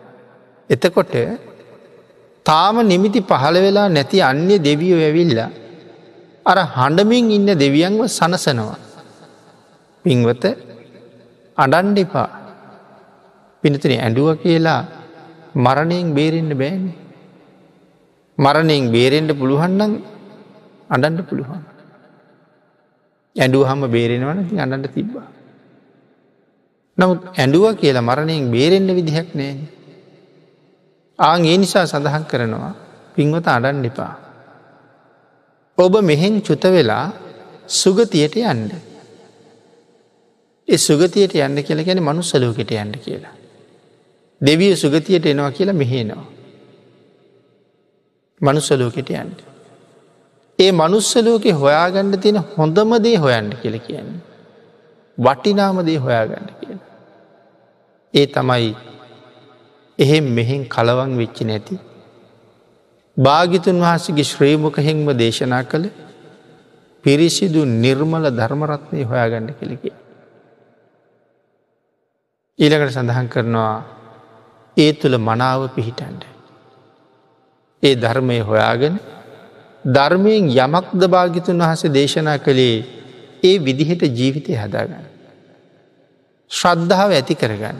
එතකොට 0.69 1.15
තාම 2.45 2.75
නිමිති 2.83 3.21
පහළ 3.21 3.57
වෙලා 3.57 3.87
නැති 3.89 4.17
අන්‍ය 4.21 4.55
දෙවියෝ 4.59 5.01
ඇවිල්ලා 5.01 5.49
අර 6.45 6.57
හඬමින් 6.75 7.31
ඉන්න 7.31 7.49
දෙවියන්ව 7.55 8.01
සනසනවා. 8.09 8.79
පින්වත 10.05 10.43
අඩන්ඩිපා 11.63 12.29
පිනතින 13.63 13.93
ඇඩුව 13.97 14.29
කියලා 14.43 14.81
මරණයෙන් 15.55 16.13
බේරෙන්න්න 16.13 16.53
බෑන. 16.53 16.83
මරණයෙන් 18.37 18.91
බේරෙන්ට 18.91 19.31
පුළුවන්නම් 19.39 19.93
අඩන්ඩ 20.89 21.19
පුළුවන්. 21.29 21.61
ඇඩුව 23.35 23.67
හම 23.67 23.81
බේරෙනවන 23.87 24.39
ති 24.49 24.55
අන්නට 24.57 24.87
තිබ්බා. 24.95 25.27
නමුත් 26.97 27.21
ඇඩුව 27.35 27.65
කියලා 27.81 28.01
මරණයෙන් 28.01 28.51
බේරෙන්න්න 28.51 28.95
විදිහක් 28.97 29.29
නෑ. 29.35 29.55
ආං 31.19 31.45
ඒ 31.45 31.57
නිසා 31.57 31.85
සඳහන් 31.85 32.25
කරනවා 32.31 32.73
පින්වත 33.15 33.47
අඩන් 33.47 33.85
එපා. 33.85 34.13
ඔබ 35.77 35.93
මෙහෙන් 36.01 36.35
චුත 36.41 36.63
වෙලා 36.65 37.05
සුගතියට 37.79 38.35
යන්න. 38.43 38.88
ඒ 40.69 40.77
සුගතියට 40.77 41.33
යන්න 41.35 41.63
කියලා 41.63 41.85
ගැන 41.85 42.01
මනුස්සලෝකට 42.01 42.71
යන්න 42.73 42.97
කියලා. 42.97 43.33
දෙවිය 44.41 44.75
සුගතියට 44.75 45.25
එනවා 45.25 45.51
කියලා 45.51 45.73
මෙහේනවා. 45.73 46.25
මනුස්සලෝකට 48.41 49.09
යන්න. 49.11 49.31
ඒ 50.59 50.71
මනුස්සලෝක 50.73 51.45
හොයාගන්න 51.55 52.19
තියෙන 52.19 52.43
හොඳම 52.57 52.91
දේ 53.03 53.17
හොයන්න 53.17 53.49
කියල 53.61 53.79
කියන්නේ. 53.79 54.21
වටිනාමදේ 55.17 55.97
හොයාගන්න 55.97 56.49
කියන. 56.59 56.79
ඒ 58.13 58.27
තමයි 58.27 58.75
එහෙම් 59.99 60.25
මෙහෙන් 60.33 60.61
කලවන් 60.67 61.17
වෙච්චි 61.17 61.43
නැති. 61.43 61.79
භාගිතුන් 63.17 63.81
වහසගේ 63.81 64.23
ශ්‍රේමකහෙෙන්ම 64.23 65.07
දේශනා 65.17 65.63
කළ 65.63 65.89
පිරිසිදු 67.03 67.65
නිර්මල 67.77 68.25
ධර්මරත්නය 68.31 69.03
හොයාගන්න 69.03 69.49
කෙළෙකි. 69.59 69.91
ඊළකට 72.59 72.91
සඳහන් 72.91 73.27
කරනවා 73.27 73.75
ඒ 74.77 74.91
තුළ 74.93 75.15
මනාව 75.19 75.61
පිහිටන්ඩ. 75.75 76.23
ඒ 77.83 77.95
ධර්මය 77.95 78.39
හොයාගෙන 78.41 78.95
ධර්මයෙන් 79.85 80.49
යමක්ද 80.57 81.01
භාගිතුන් 81.07 81.63
වහස 81.63 81.83
දේශනා 81.89 82.37
කළේ 82.37 82.75
ඒ 83.43 83.55
විදිහට 83.59 84.03
ජීවිතය 84.11 84.51
හදාගන්න. 84.55 85.05
ශ්‍රද්ධාව 86.51 87.09
ඇති 87.11 87.35
කරගන්න. 87.35 87.79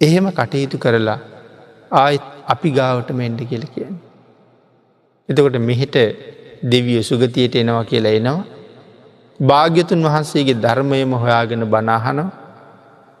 එහෙම 0.00 0.26
කටයුතු 0.32 0.76
කරලා 0.78 1.18
ආයත් 1.94 2.24
අපි 2.46 2.70
ගාවට 2.72 3.10
මෙන්ඩ 3.12 3.40
කියල 3.44 3.64
කියන්න. 3.68 3.96
එතකොට 5.28 5.58
මෙහෙට 5.62 5.96
දෙවිය 6.64 7.02
සුගතියට 7.04 7.54
එනවා 7.56 7.84
කියලා 7.84 8.18
එනවා. 8.18 8.44
භාග්‍යතුන් 9.40 10.00
වහන්සේගේ 10.02 10.62
ධර්මයම 10.62 11.12
හොයාගෙන 11.14 11.62
බනාහනෝ 11.66 12.30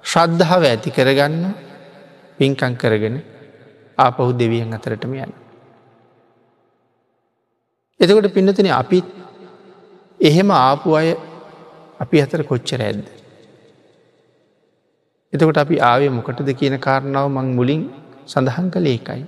ශ්‍රද්ධාව 0.04 0.62
ඇති 0.64 0.90
කරගන්න 0.90 1.44
පින්කං 2.38 2.74
කරගෙන 2.76 3.16
ආපහු 3.98 4.30
දෙවියන් 4.34 4.72
අතරටම 4.72 5.12
යන්න. 5.16 5.34
එතකොට 8.00 8.28
පින්නතින 8.30 8.70
අපිත් 8.72 9.06
එහෙම 10.20 10.50
ආපු 10.52 10.96
අය 11.00 11.08
අපි 12.00 12.16
අතර 12.20 12.42
කොච්චර 12.42 12.80
ඇද්ද. 12.80 13.04
එතකොට 15.32 15.58
අපි 15.58 15.76
ආවේ 15.82 16.10
මොකටද 16.10 16.50
කියන 16.54 16.76
කාරණාව 16.78 17.28
මං 17.30 17.48
මුලින් 17.58 17.82
සඳහන් 18.26 18.68
කළ 18.70 18.86
ඒකයි. 18.86 19.24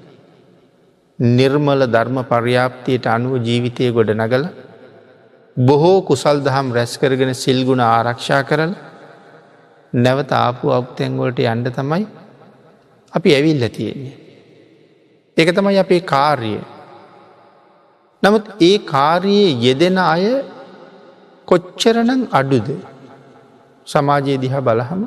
නිර්මල 1.19 1.83
ධර්ම 1.87 2.19
පර්යාප්තියට 2.25 3.07
අනුව 3.07 3.35
ජීවිතය 3.41 3.93
ගොඩ 3.93 4.11
නගල 4.17 4.45
බොහෝ 5.57 5.99
කුසල් 6.03 6.39
දහම් 6.41 6.69
රැස්කරගෙන 6.73 7.33
සිල්ගුණ 7.35 7.83
ආරක්ෂා 7.83 8.43
කරල 8.43 8.73
නැවත 9.93 10.33
ආපු 10.35 10.73
අව්තැන්වලට 10.73 11.39
යන්ඩ 11.45 11.69
තමයි 11.71 12.07
අපි 13.13 13.35
ඇවිල්ල 13.35 13.69
තියෙන්නේ. 13.69 14.17
එක 15.37 15.51
තමයි 15.51 15.79
අපේ 15.79 16.01
කාර්ය. 16.05 16.55
නමුත් 18.23 18.45
ඒ 18.61 18.79
කාරයේ 18.85 19.57
යෙදෙන 19.61 19.99
අය 20.05 20.25
කොච්චරනං 21.49 22.23
අඩුද 22.33 22.69
සමාජයේ 23.87 24.39
දිහා 24.39 24.61
බලහම 24.61 25.03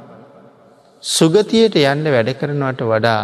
සුගතියට 1.04 1.76
යන්න 1.84 2.06
වැඩ 2.08 2.30
කරනවට 2.40 2.82
වඩා 2.84 3.22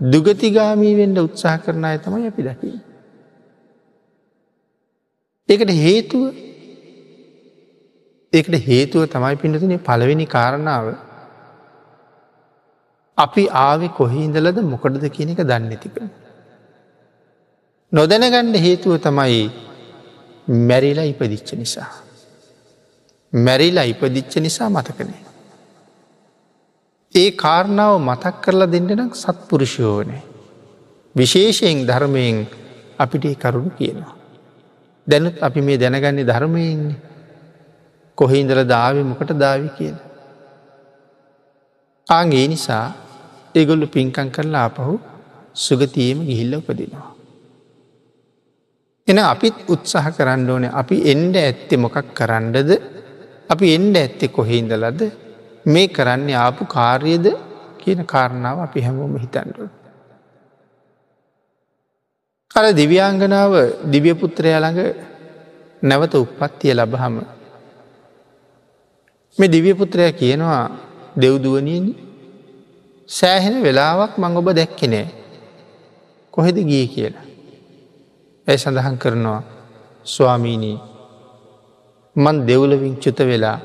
දුගතිගාමී 0.00 0.94
වෙන්ඩ 0.94 1.18
උත්සාහ 1.18 1.56
කරන 1.58 1.84
අය 1.84 1.98
තමයි 1.98 2.28
අපි 2.30 2.42
දකි. 2.42 2.72
ඒකට 5.48 5.72
හේතුව 5.78 6.24
ඒකට 8.32 8.54
හේතුව 8.60 9.04
තමයි 9.06 9.36
පිඩතුන 9.36 9.78
පළවෙනි 9.80 10.26
කාරණාව 10.26 10.86
අපි 13.18 13.44
ආවෙ 13.60 13.88
කොහහින්දලද 13.90 14.58
මොකටද 14.64 15.06
කියන 15.10 15.32
එක 15.32 15.40
දන්නතික. 15.42 15.96
නොදැනගණ්ඩ 17.92 18.56
හේතුව 18.56 19.00
තමයි 19.00 19.40
මැරිලා 20.68 21.04
ඉපදිච්ච 21.04 21.50
නිසා. 21.54 21.88
මැරිලා 23.32 23.84
ඉපදිච්ච 23.84 24.36
නිසා 24.38 24.68
මතකනේ. 24.68 25.24
ඒ 27.14 27.30
කාරණාව 27.32 27.96
මතක් 28.00 28.34
කරලා 28.42 28.72
දෙන්නනම් 28.74 29.10
සත්පුරුෂයෝනේ. 29.14 30.22
විශේෂයෙන් 31.16 31.86
ධර්මයෙන් 31.86 32.46
අපිට 32.98 33.24
කරුණු 33.38 33.70
කියනවා. 33.72 34.14
දැනුත් 35.06 35.36
අපි 35.40 35.60
මේ 35.60 35.78
දැනගන්නේ 35.78 36.26
ධර්මයෙන්නේ 36.26 37.07
කොහෙඉඳල 38.18 38.60
දාව 38.74 38.96
මොකට 39.10 39.32
දාවි 39.44 39.68
කියන. 39.76 39.96
ආගේ 42.06 42.46
නිසා 42.52 42.86
ඒගොල්ලු 43.54 43.86
පින්කං 43.94 44.28
කරලා 44.36 44.64
ආපහු 44.66 44.94
සුගතියම 45.56 46.18
ගිහිල්ල 46.28 46.52
උපදිනවා. 46.58 47.08
එන 49.08 49.18
අපිත් 49.24 49.56
උත්සාහ 49.68 50.06
කරන්න 50.16 50.50
ඕන 50.50 50.64
අපි 50.72 50.96
එන්ඩ 51.12 51.36
ඇත්තෙ 51.38 51.74
මොකක් 51.76 51.96
කරන්නද 52.14 52.56
අපි 53.50 53.66
එන්ඩ 53.76 53.96
ඇත්තෙ 53.96 54.26
කොහෙඉඳලද 54.28 55.00
මේ 55.66 55.88
කරන්නේ 55.88 56.38
ආපු 56.38 56.62
කාර්යද 56.66 57.26
කියන 57.80 58.00
කාරණාව 58.04 58.58
අපි 58.66 58.80
හැමෝම 58.86 59.14
හිතන්ඩු. 59.24 59.64
අර 62.50 62.64
දිව්‍යාංගනාව 62.72 63.52
දිව්‍යපුත්‍රය 63.92 64.52
ළඟ 64.54 64.80
නැවත 65.82 66.14
උපත්තිය 66.16 66.72
ලබහම 66.74 67.16
මේ 69.38 69.52
දිව්‍යපුත්‍රය 69.52 70.12
කියනවා 70.12 70.64
දෙව්දුවනියනි 71.22 71.92
සෑහෙන 73.08 73.56
වෙලාවක් 73.64 74.12
මං 74.22 74.38
ඔබ 74.40 74.48
දැක්කෙනෑ 74.58 75.06
කොහෙද 76.34 76.56
ගිය 76.70 76.86
කියලා. 76.94 77.26
ඇයි 78.46 78.62
සඳහන් 78.62 78.96
කරනවා 79.02 79.40
ස්වාමීනී 80.04 80.78
මන් 82.16 82.36
දෙව්ලවින් 82.48 82.94
චුත 83.02 83.18
වෙලා 83.30 83.58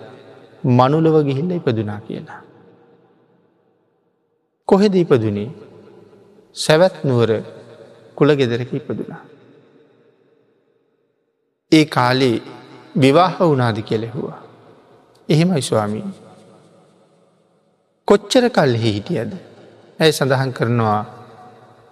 මනුලව 0.78 1.16
ගිහිල්ල 1.28 1.52
ඉපදුනා 1.52 2.00
කියලා. 2.08 2.40
කොහෙද 4.68 4.94
ඉපදුනේ 4.96 5.50
සැවැත් 6.56 6.96
නුවර 7.04 7.32
කුල 8.18 8.36
ගෙදරක 8.36 8.72
ඉපදුනා. 8.74 9.24
ඒ 11.72 11.86
කාලේ 11.86 12.38
විවාහ 12.96 13.36
වනාදි 13.42 13.90
කෙලෙහුවා. 13.92 14.43
එහෙමයි 15.30 15.62
ස්වාමී. 15.62 16.06
කොච්චර 18.08 18.50
කල්හි 18.50 18.90
හිටියද. 18.90 19.32
ඇය 20.00 20.12
සඳහන් 20.12 20.52
කරනවා 20.52 21.02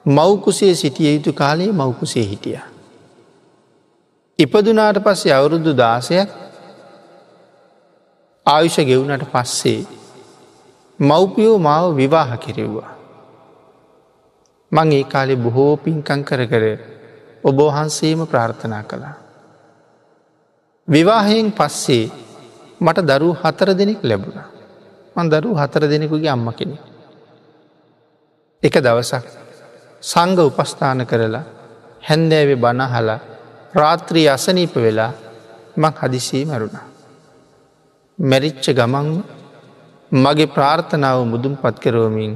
මවකුසේ 0.06 0.76
සිටිය 0.76 1.16
යුතු 1.16 1.34
කාලයේ 1.34 1.72
මවකුසේ 1.74 2.26
හිටිය. 2.26 2.60
ඉපදුනාට 4.40 4.98
පස්සේ 5.00 5.34
අවුරුදු 5.34 5.74
දාසයක් 5.76 6.30
ආයුෂ 8.46 8.78
ගෙවුනට 8.82 9.26
පස්සේ 9.26 9.86
මව්පියෝ 11.00 11.58
මාව 11.60 11.96
විවාහ 11.96 12.38
කෙරෙව්වා. 12.38 12.92
මං 14.72 14.92
ඒ 14.92 15.04
කාලෙ 15.04 15.36
බොහෝ 15.38 15.78
පින්කං 15.78 16.22
කර 16.24 16.42
කර 16.46 16.66
ඔබෝහන්සේම 17.44 18.28
ප්‍රාර්ථනා 18.28 18.84
කළා. 18.84 19.16
විවාහයෙන් 20.88 21.52
පස්සේ 21.52 22.12
මට 22.82 23.00
දරු 23.02 23.30
හතර 23.34 23.70
දෙනෙක් 23.74 24.02
ලැබුණ. 24.04 24.38
මන් 25.16 25.28
දරු 25.30 25.50
හතර 25.54 25.84
දෙනෙකුගේ 25.86 26.30
අම්ම 26.30 26.48
කෙනෙ. 26.52 26.78
එක 28.64 28.76
දවසක් 28.76 29.26
සංග 30.04 30.38
උපස්ථාන 30.42 31.06
කරලා 31.06 31.44
හැන්දෑවෙ 32.04 32.56
බණහලා 32.56 33.20
රාත්‍රී 33.74 34.28
අසනීප 34.28 34.76
වෙලා 34.76 35.12
මං 35.76 35.94
හදිසේ 35.94 36.46
මැරුණා. 36.46 36.86
මැරිච්ච 38.20 38.66
ගමන් 38.72 39.08
මගේ 40.12 40.48
ප්‍රාර්ථනාව 40.48 41.20
මුදුම් 41.24 41.54
පත් 41.56 41.76
කරෝමින් 41.80 42.34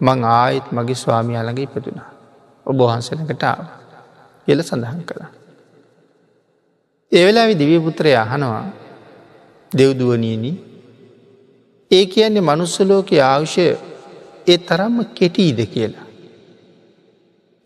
මං 0.00 0.18
ආයිත් 0.24 0.66
මගේ 0.72 0.94
ස්වාමී 0.94 1.36
අළඟ 1.36 1.60
ඉපතුනා. 1.60 2.10
ඔබ 2.66 2.78
වහන්සනකට 2.80 3.42
ආව 3.44 3.66
කියල 4.46 4.60
සඳහන් 4.62 5.02
කළා. 5.04 5.30
එවෙලාවි 7.12 7.54
දිවිපුත්‍රය 7.54 8.12
අහනවා 8.14 8.64
දෙව්දුවනීනි 9.72 10.52
ඒ 11.90 12.04
කියන්නේ 12.06 12.40
මනුස්සලෝක 12.40 13.10
ආවුෂය 13.12 13.64
ඒ 14.46 14.58
තරම්ම 14.58 14.96
කෙටීද 15.14 15.60
කියලා. 15.66 16.06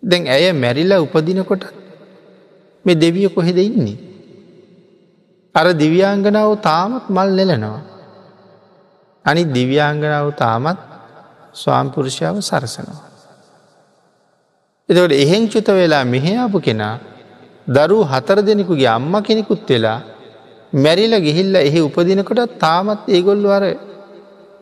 දැන් 0.02 0.26
ඇය 0.26 0.52
මැරිලා 0.54 1.00
උපදිනකොට 1.00 1.64
මේ 2.84 2.94
දෙවිය 2.94 3.28
කොහෙද 3.28 3.58
ඉන්නේ. 3.58 3.98
අර 5.54 5.66
දිව්‍යාංගනාව 5.74 6.50
තාමත් 6.60 7.04
මල් 7.10 7.30
නෙලනවා. 7.38 7.80
අනි 9.24 9.42
දිව්‍යාංගනාව 9.44 10.28
තාමත් 10.34 10.80
ස්වාම්පුරුෂාව 11.54 12.36
සරසනවා. 12.40 13.02
එතකට 14.88 15.12
එහෙන් 15.14 15.48
චුත 15.48 15.68
වෙලා 15.70 16.04
මෙහයාපු 16.04 16.58
කෙනා 16.60 16.94
දරු 17.68 17.98
හතර 18.02 18.38
දෙනෙකුගේ 18.42 18.88
අම්ම 18.88 19.14
කෙනෙකුත් 19.22 19.68
වෙලා 19.68 20.00
මැරිල 20.72 21.14
ගිහිල්ල 21.20 21.54
එහි 21.58 21.80
උපදිනකොට 21.80 22.58
තාමත් 22.58 23.08
ඒගොල්ලු 23.08 23.48
අර 23.48 23.64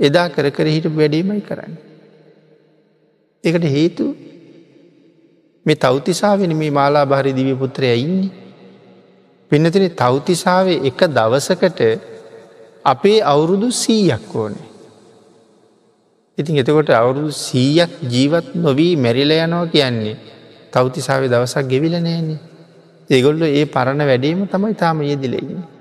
එදා 0.00 0.28
කර 0.28 0.50
කර 0.50 0.66
හිට 0.66 0.86
වැඩීමයි 0.92 1.40
කරන්න. 1.40 1.74
එකට 3.44 3.64
හේතු 3.68 4.06
මේ 5.66 5.74
තෞතිසාාවෙන 5.76 6.56
මේ 6.56 6.70
මාලා 6.70 7.06
භාරි 7.06 7.32
දිවි 7.32 7.54
පුත්‍රය 7.54 7.94
ඉන්නේ. 7.96 8.30
පින්නතින 9.50 9.86
තෞතිසාාවේ 9.94 10.82
එක 10.84 11.00
දවසකට 11.10 11.80
අපේ 12.84 13.18
අවුරුදු 13.24 13.70
සීයක් 13.74 14.34
ඕනේ. 14.34 14.66
ඉතින් 16.38 16.56
එතකොට 16.56 16.90
අවුරුදු 16.92 17.30
සීයක් 17.38 17.92
ජීවත් 18.04 18.54
නොවී 18.56 18.94
මැරිල 18.96 19.32
යනවා 19.38 19.66
කියන්නේ 19.66 20.16
තෞතිසාාව 20.72 21.24
දවසක් 21.26 21.68
ගෙවිල 21.68 21.94
නෑන්නේ. 21.98 22.40
ඒගොල්ල 23.10 23.42
ඒ 23.48 23.64
පරණ 23.66 24.02
වැඩීම 24.04 24.40
තමයි 24.46 24.74
තාම 24.74 25.02
යෙදිලෙන්නේ. 25.02 25.78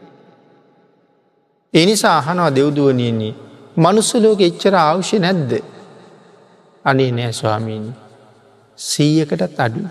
එනිසා 1.74 2.18
අහනවා 2.18 2.56
දෙව්දුවනියන්නේ 2.56 3.34
මනුස්සලෝක 3.78 4.42
එච්චර 4.42 4.76
අවශ්‍ය 4.76 5.20
නැද්ද. 5.20 5.52
අනේ 6.86 7.12
නෑ 7.12 7.32
ස්වාමීණී. 7.32 7.96
සීයකටත් 8.78 9.60
අඩු. 9.60 9.86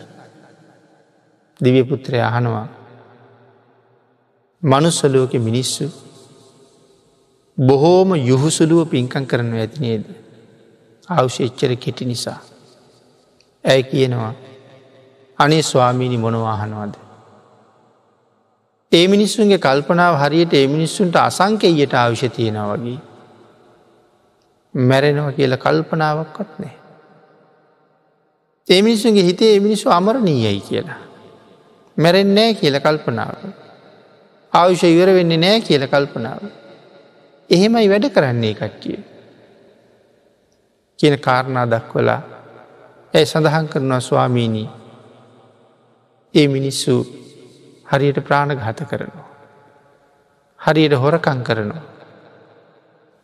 දිව්‍යපුත්‍රය 1.60 2.20
අහනවා. 2.20 2.66
මනුස්සලෝක 4.62 5.32
මිනිස්සු 5.38 5.86
බොහෝම 7.58 8.10
යුහුසුලුව 8.20 8.88
පින්කං 8.90 9.26
කරනු 9.26 9.56
ඇති 9.56 9.80
නේද. 9.80 10.04
අවශ්‍ය 11.08 11.44
එච්චර 11.44 11.76
කෙටි 11.76 12.04
නිසා. 12.04 12.40
ඇය 13.64 13.82
කියනවා 13.82 14.34
අනේ 15.38 15.62
ස්වාමීණි 15.62 16.18
මොනවාහනවාද. 16.18 17.07
ඒ 18.92 19.06
මිනිස්සුන්ගේ 19.08 19.58
කල්පනාව 19.58 20.14
හරියට 20.16 20.52
ඒ 20.52 20.66
මිනිස්සුන්ට 20.66 21.16
අසංකෙයට 21.16 21.94
අවශ්‍ය 21.94 22.28
තියෙන 22.28 22.58
වගේ. 22.62 22.98
මැරෙනවා 24.74 25.32
කියල 25.32 25.56
කල්පනාවක්වත් 25.56 26.52
නෑ. 26.58 26.74
ඒ 28.68 28.82
මිනිස්සුන්ගේ 28.82 29.24
හිතේ 29.24 29.54
ඒ 29.54 29.60
මිනිස්සු 29.60 29.90
අමරණීයයි 29.90 30.60
කියලා. 30.60 31.00
මැරෙන් 31.96 32.34
නෑ 32.34 32.54
කියල 32.54 32.80
කල්පනාව. 32.80 33.34
ආයුෂ 34.52 34.84
ඉවර 34.84 35.14
වෙන්නේ 35.14 35.38
නෑ 35.38 35.60
කියල 35.60 35.86
කල්පනාව. 35.86 36.42
එහෙමයි 37.50 37.90
වැඩ 37.90 38.10
කරන්නේ 38.10 38.54
කට්ටිය. 38.54 38.98
කියන 40.98 41.20
කාරණා 41.20 41.66
දක්වලා 41.66 42.20
ඇය 43.14 43.26
සඳහන් 43.26 43.68
කරනවා 43.68 44.00
ස්වාමීණී 44.00 44.68
ඒ 46.34 46.48
මිනිස්සු 46.48 46.94
හරියට 47.88 48.18
ප්‍රාණඝාත 48.20 48.80
කරනවා. 48.84 49.26
හරියට 50.60 50.94
හොරකං 50.94 51.40
කරනවා. 51.42 51.82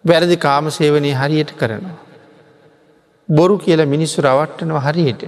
වැරදි 0.04 0.36
කාමසේවනය 0.38 1.12
හරියට 1.12 1.52
කරනවා. 1.52 1.96
බොරු 3.28 3.58
කියල 3.58 3.80
මිනිස්සු 3.86 4.22
රවට්ටනව 4.22 4.78
හරියට 4.80 5.22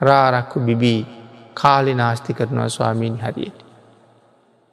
රාරක්කු 0.00 0.60
බිබී 0.60 1.00
කාලි 1.54 1.94
නාස්ති 1.94 2.34
කරනවා 2.34 2.68
ස්වාමීන් 2.68 3.16
හරියට. 3.16 3.58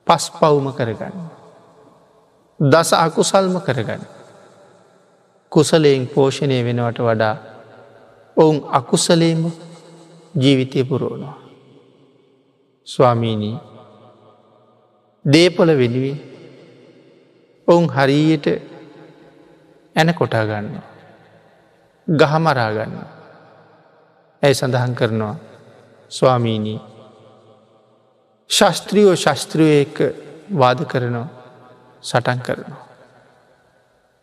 පස් 0.08 0.26
පවුම 0.32 0.68
කරගන්න. 0.74 1.16
දස 2.60 2.94
අකුසල්ම 2.96 3.56
කරගන්න. 3.62 4.04
කුසලයෙන් 5.52 6.08
පෝෂණය 6.08 6.58
වෙනවට 6.64 7.00
වඩා 7.02 7.36
ඔවුන් 8.38 8.58
අකුසලේම 8.72 9.42
ජීවිතය 10.36 10.84
පුරෝණවා. 10.84 11.45
ස්වාමීණී 12.88 13.58
දේපොල 15.26 15.70
වෙනුවෙන් 15.80 16.18
ඔවුන් 17.68 17.88
හරියට 17.90 18.46
ඇන 19.96 20.14
කොටා 20.14 20.46
ගන්න. 20.46 20.82
ගහමරාගන්න. 22.08 22.94
ඇය 24.44 24.54
සඳහන් 24.54 24.96
කරනවා 24.96 25.36
ස්වාමීණී 26.12 26.80
ශස්ත්‍රියෝ 28.50 29.16
ශස්ත්‍රියය 29.16 29.82
එක්ක 29.82 29.98
වාද 30.60 30.86
කරනවා 30.86 31.28
සටන් 32.04 32.40
කරනවා. 32.40 32.84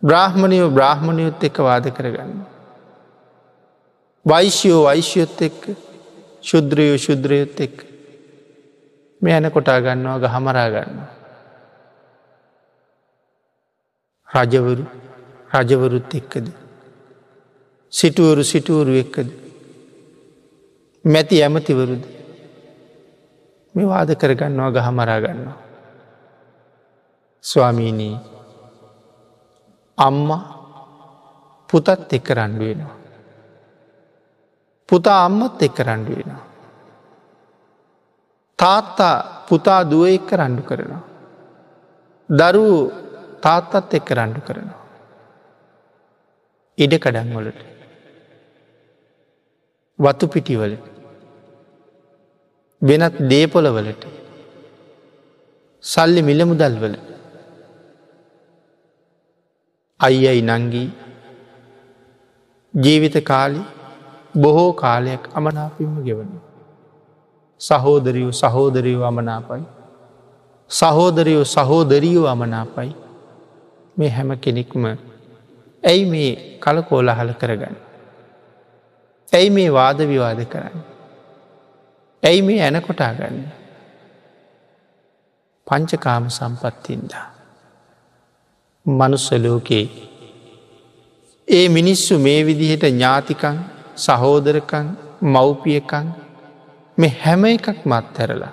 බ්‍රාහ්මණයෝ 0.03 0.71
බ්‍රාහ්මණයොත් 0.71 1.45
එක්ක 1.45 1.59
වාද 1.61 1.91
කරගන්න. 1.91 2.43
වෛශ්‍යයෝ 4.27 4.85
වෛශ්‍යයොත් 4.85 5.43
එක්ක 5.43 5.63
ශුද්‍රයෝ 6.43 6.99
ශුද්‍රයොත් 6.99 7.61
එක්ක 7.61 7.92
මේ 9.23 9.35
ඇන 9.35 9.51
කොටා 9.51 9.81
ගන්නවා 9.81 10.19
ගහමරා 10.19 10.69
ගන්නවා. 10.75 11.11
රජවරු 14.29 14.85
රජවරුත් 15.55 16.15
එක්කද. 16.15 16.47
සිටුවරු 17.93 18.43
සිටුවරු 18.45 18.93
එක්කද. 19.03 19.29
මැති 21.05 21.43
ඇමතිවරුද 21.43 22.05
මේ 23.75 23.89
වාද 23.89 24.11
කරගන්නවා 24.15 24.71
ගහමරා 24.71 25.21
ගන්නවා. 25.21 25.59
ස්වාමීනී 27.45 28.17
අම්ම 29.99 30.29
පුතත් 31.71 32.13
එක්ක 32.13 32.29
රණ්ඩු 32.31 32.65
වෙනවා. 32.65 32.97
පුතා 34.89 35.25
අම්මත් 35.27 35.63
එක්ක 35.63 35.79
රණ්ඩු 35.81 36.13
වෙනවා. 36.17 36.52
තාත්තා 38.63 39.17
පුතා 39.49 39.81
දුව 39.91 40.05
එක්ක 40.17 40.31
රණ්ඩු 40.39 40.63
කරනවා. 40.69 41.03
දරුවූ 42.29 42.81
තාත්තත් 43.45 43.99
එක්ක 43.99 44.11
රණ්ඩු 44.19 44.41
කරනවා. 44.49 44.81
ඉඩ 46.79 46.95
කඩන්වලට 47.05 47.61
වතු 49.99 50.27
පිටිවල 50.35 50.75
වෙනත් 52.83 53.17
දේපොලවලට 53.31 54.05
සල්ලි 55.85 56.23
මිලමුදල්වල 56.29 56.95
අයියයි 60.01 60.43
නංගී 60.51 60.89
ජීවිත 62.75 63.17
කාලි 63.31 63.61
බොහෝ 64.35 64.73
කාලයක් 64.83 65.23
අමනාපින්ම 65.39 65.95
ගෙවනවා. 66.07 66.52
සහෝදරියෝ 67.69 68.31
සහෝදරියෝ 68.31 69.05
අමනාපයි. 69.05 69.63
සහෝදරියෝ 70.71 71.45
සහෝදරියෝ 71.45 72.27
අමනාපයි. 72.27 72.91
මේ 73.99 74.09
හැම 74.09 74.31
කෙනෙක්ම 74.37 74.85
ඇයි 75.83 76.05
මේ 76.05 76.31
කලකෝලහල 76.65 77.33
කරගන්න. 77.33 77.77
ඇයි 79.33 79.51
මේ 79.51 79.69
වාද 79.73 79.99
විවාද 80.13 80.41
කරන්න. 80.45 80.87
ඇයි 82.23 82.43
මේ 82.43 82.63
ඇනකොටා 82.63 83.13
ගන්න. 83.15 83.45
පංචකාම 85.67 86.25
සම්පත්තින්දා. 86.29 87.27
මනුස්සලෝකේ 88.87 89.85
ඒ 91.49 91.69
මිනිස්සු 91.69 92.19
මේ 92.19 92.41
විදිහට 92.47 92.85
ඥාතිකං 92.85 93.57
සහෝදරකං 93.97 94.87
මව්පියකං 95.23 96.07
මේ 96.99 97.13
හැම 97.25 97.45
එකක් 97.45 97.87
මත් 97.87 98.19
හැරලා. 98.19 98.53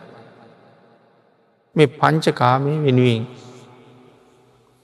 මේ 1.75 1.93
පංචකාමය 1.99 2.73
වෙනුවෙන් 2.85 3.23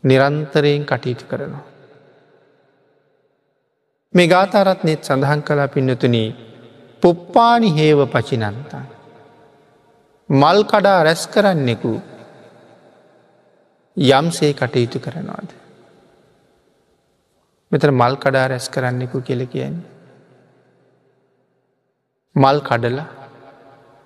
නිරන්තරයෙන් 0.04 0.84
කටයුතු 0.86 1.26
කරනවා. 1.26 1.64
මේ 4.14 4.28
ගාතාරත් 4.28 4.84
නෙත් 4.84 5.02
සඳහන් 5.04 5.42
කලා 5.42 5.68
පින්නතුනී 5.68 6.30
පුප්පානි 7.02 7.70
හේව 7.78 8.00
පචිනන්තන්. 8.12 8.86
මල් 10.30 10.60
කඩා 10.64 11.00
රැස් 11.04 11.24
කරන්නෙකු 11.28 11.94
යම්සේ 13.98 14.54
කටයුතු 14.54 15.00
කරනවාද. 15.00 15.50
මෙතන 17.72 17.94
මල් 17.94 18.16
කඩා 18.16 18.48
රැස් 18.48 18.68
කරන්නෙකු 18.70 19.22
කෙල 19.22 19.46
කියන්නේ. 19.46 19.92
මල් 22.36 22.60
කඩලා 22.60 23.25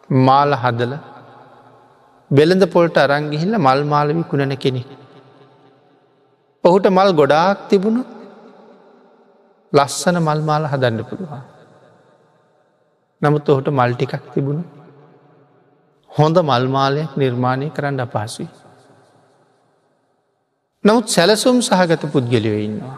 මාල 0.10 0.52
හදල 0.54 0.94
බෙළඳ 2.32 2.64
පොල්ට 2.72 2.98
අරංගිහිල්ල 2.98 3.54
මල් 3.58 3.84
මාලවි 3.86 4.24
කුණන 4.24 4.58
කෙනෙ. 4.58 4.82
ඔහුට 6.64 6.86
මල් 6.88 7.12
ගොඩාක් 7.14 7.70
තිබුණු 7.70 8.02
ලස්සන 9.74 10.18
මල් 10.18 10.42
මාල 10.42 10.64
හදන්න 10.66 11.04
පුළුවන්. 11.04 11.42
නමුත් 13.22 13.50
ඔහුට 13.50 13.68
මල් 13.70 13.94
ටිකක් 13.94 14.26
තිබුණු 14.34 14.64
හොඳ 16.10 16.38
මල්මාලයක් 16.42 17.12
නිර්මාණය 17.18 17.70
කරන්න 17.70 18.00
අපහසුයි. 18.00 18.48
නමුත් 20.84 21.08
සැලසුම් 21.08 21.62
සහගත 21.62 22.04
පුද්ගලයෝ 22.12 22.58
ඉන්නවා. 22.58 22.98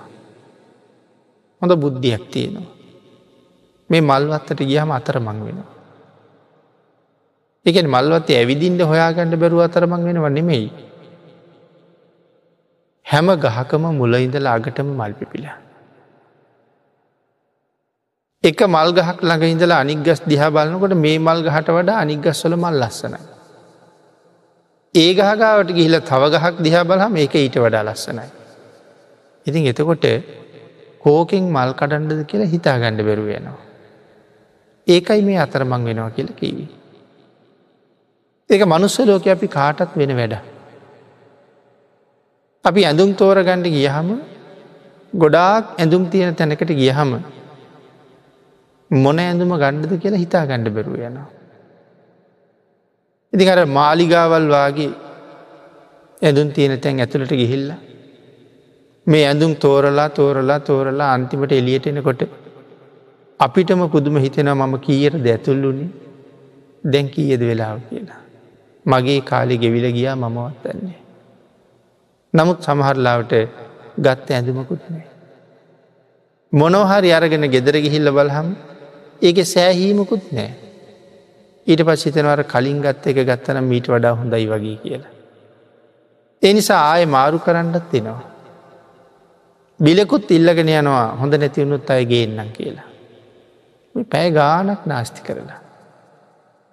හොඳ 1.62 1.72
බුද්ධියක් 1.76 2.24
තියෙනවා. 2.32 2.70
මේ 3.90 4.02
මල්වත්තට 4.02 4.60
ගියහම 4.62 4.92
අතර 4.92 5.20
මං 5.20 5.40
වෙනවා. 5.46 5.81
එකන 7.66 7.88
මල්වත්තේ 7.88 8.38
ඇවිදින්ට 8.42 8.82
හොයාගණඩ 8.92 9.36
බැරුව 9.42 9.62
අතරමං 9.66 10.06
වෙනව 10.08 10.26
නෙමෙයි. 10.38 10.70
හැම 13.06 13.28
ගහකම 13.44 13.84
මුලඉඳල 14.00 14.48
අගටම 14.48 14.88
මල් 14.94 15.14
පිපිලා. 15.20 15.58
එක 18.44 18.62
මල් 18.68 18.90
ගහක් 18.98 19.18
ළඟ 19.22 19.54
ඉඳලා 19.54 19.80
අනිගස් 19.86 20.22
දිහා 20.32 20.50
බලන්නකොට 20.56 20.98
මේ 21.04 21.20
මල් 21.20 21.46
ගහට 21.48 21.78
වඩා 21.78 22.02
අනිගස්වල 22.04 22.58
මල් 22.58 22.82
ලස්සනයි. 22.82 23.22
ඒ 24.96 25.14
ගහගාවට 25.14 25.70
ගිහිල 25.78 26.02
තව 26.02 26.24
ගහක් 26.34 26.56
දිහා 26.66 26.84
බලහම 26.84 27.22
ඒක 27.24 27.36
ඊට 27.36 27.62
වඩා 27.66 27.86
ලස්සනයි. 27.88 28.28
ඉතින් 29.46 29.70
එතකොට 29.72 30.06
කෝකෙන් 31.04 31.46
මල් 31.56 31.78
කඩන්ඩද 31.80 32.28
කියලා 32.30 32.54
හිතා 32.56 32.78
ගණඩ 32.82 33.08
බැරුවයනවා. 33.08 33.58
ඒකයි 34.88 35.22
මේ 35.28 35.42
අතරමං 35.46 35.82
වෙනවා 35.86 36.14
කියල 36.18 36.32
කිවී. 36.40 36.81
ඒක 38.52 38.64
මනුස්ස 38.66 38.98
ලෝක 39.10 39.28
අපි 39.36 39.48
කාටත් 39.48 39.92
වෙන 40.00 40.14
වැඩ. 40.20 40.34
අපි 42.66 42.82
ඇඳුම් 42.90 43.12
තෝරගණ්ඩ 43.14 43.68
ගියහම 43.78 44.10
ගොඩාක් 45.14 45.76
ඇඳුම් 45.78 46.04
තියෙන 46.12 46.36
තැනකට 46.36 46.74
ගියහම 46.82 47.12
මොන 48.92 49.20
ඇඳුම 49.20 49.54
ගණ්ඩද 49.62 50.02
කියලා 50.04 50.24
හිතා 50.24 50.44
ගණ්ඩ 50.50 50.76
බැරුව 50.76 50.98
යනවා. 51.02 51.30
ඉතින් 53.34 53.54
අර 53.54 53.62
මාලිගාවල් 53.80 54.48
වාගේ 54.56 54.92
ඇඳුන් 56.22 56.52
තියෙන 56.52 56.80
තැන් 56.80 57.00
ඇතුළට 57.00 57.34
ගිහිල්ල. 57.42 57.70
මේ 59.08 59.26
ඇඳුම් 59.28 59.54
තෝරලා 59.56 60.10
තෝරලා 60.18 60.60
තෝරලා 60.70 61.14
අන්තිමට 61.16 61.54
එලියට 61.60 61.88
එනකොට 61.88 62.22
අපිටම 63.40 63.84
පුදුම 63.96 64.18
හිතෙනවා 64.26 64.68
මම 64.68 64.76
කීයට 64.80 65.24
දැතුල්ලුනි 65.28 65.88
දැන් 66.84 67.08
කීයද 67.16 67.42
වෙලාව 67.50 67.80
කියලා. 67.90 68.21
මගේ 68.86 69.22
කාලි 69.22 69.58
ගෙවිල 69.58 69.86
ගියා 69.92 70.16
මමවත් 70.16 70.66
දන්නේ. 70.66 71.00
නමුත් 72.34 72.60
සමහරලාවට 72.64 73.34
ගත්ත 73.98 74.28
ඇඳුමකුත් 74.32 74.84
නෑ. 74.90 75.06
මොනොහරි 76.54 77.12
අරගෙන 77.12 77.46
ගෙදර 77.50 77.76
ගිහිල්ල 77.78 78.12
බලහම් 78.12 78.50
ඒක 79.22 79.38
සෑහීමකුත් 79.46 80.26
නෑ. 80.32 80.52
ඊට 81.68 81.82
පස් 81.88 82.06
හිතනවර 82.06 82.44
කලින් 82.44 82.82
ගත්ත 82.82 83.08
එක 83.08 83.20
ගත්තනම් 83.30 83.66
මීට 83.66 83.88
වඩා 83.88 84.16
හොඳයි 84.16 84.48
වගේ 84.48 84.78
කියලා. 84.84 85.14
ඒ 86.42 86.54
නිසා 86.54 86.82
ආය 86.92 87.06
මාරු 87.06 87.40
කරන්නත් 87.40 87.92
දෙනවා. 87.92 88.22
බිලකුත් 89.80 90.32
ඉල්ලගෙන 90.32 90.70
යනවා 90.72 91.08
හොඳ 91.20 91.34
නැතිවුණුත් 91.36 91.90
අය 91.90 92.06
ගේන්නම් 92.06 92.50
කියලා. 92.58 92.88
පැය 94.12 94.28
ගානක් 94.32 94.86
නාස්ති 94.86 95.22
කරලා. 95.22 95.60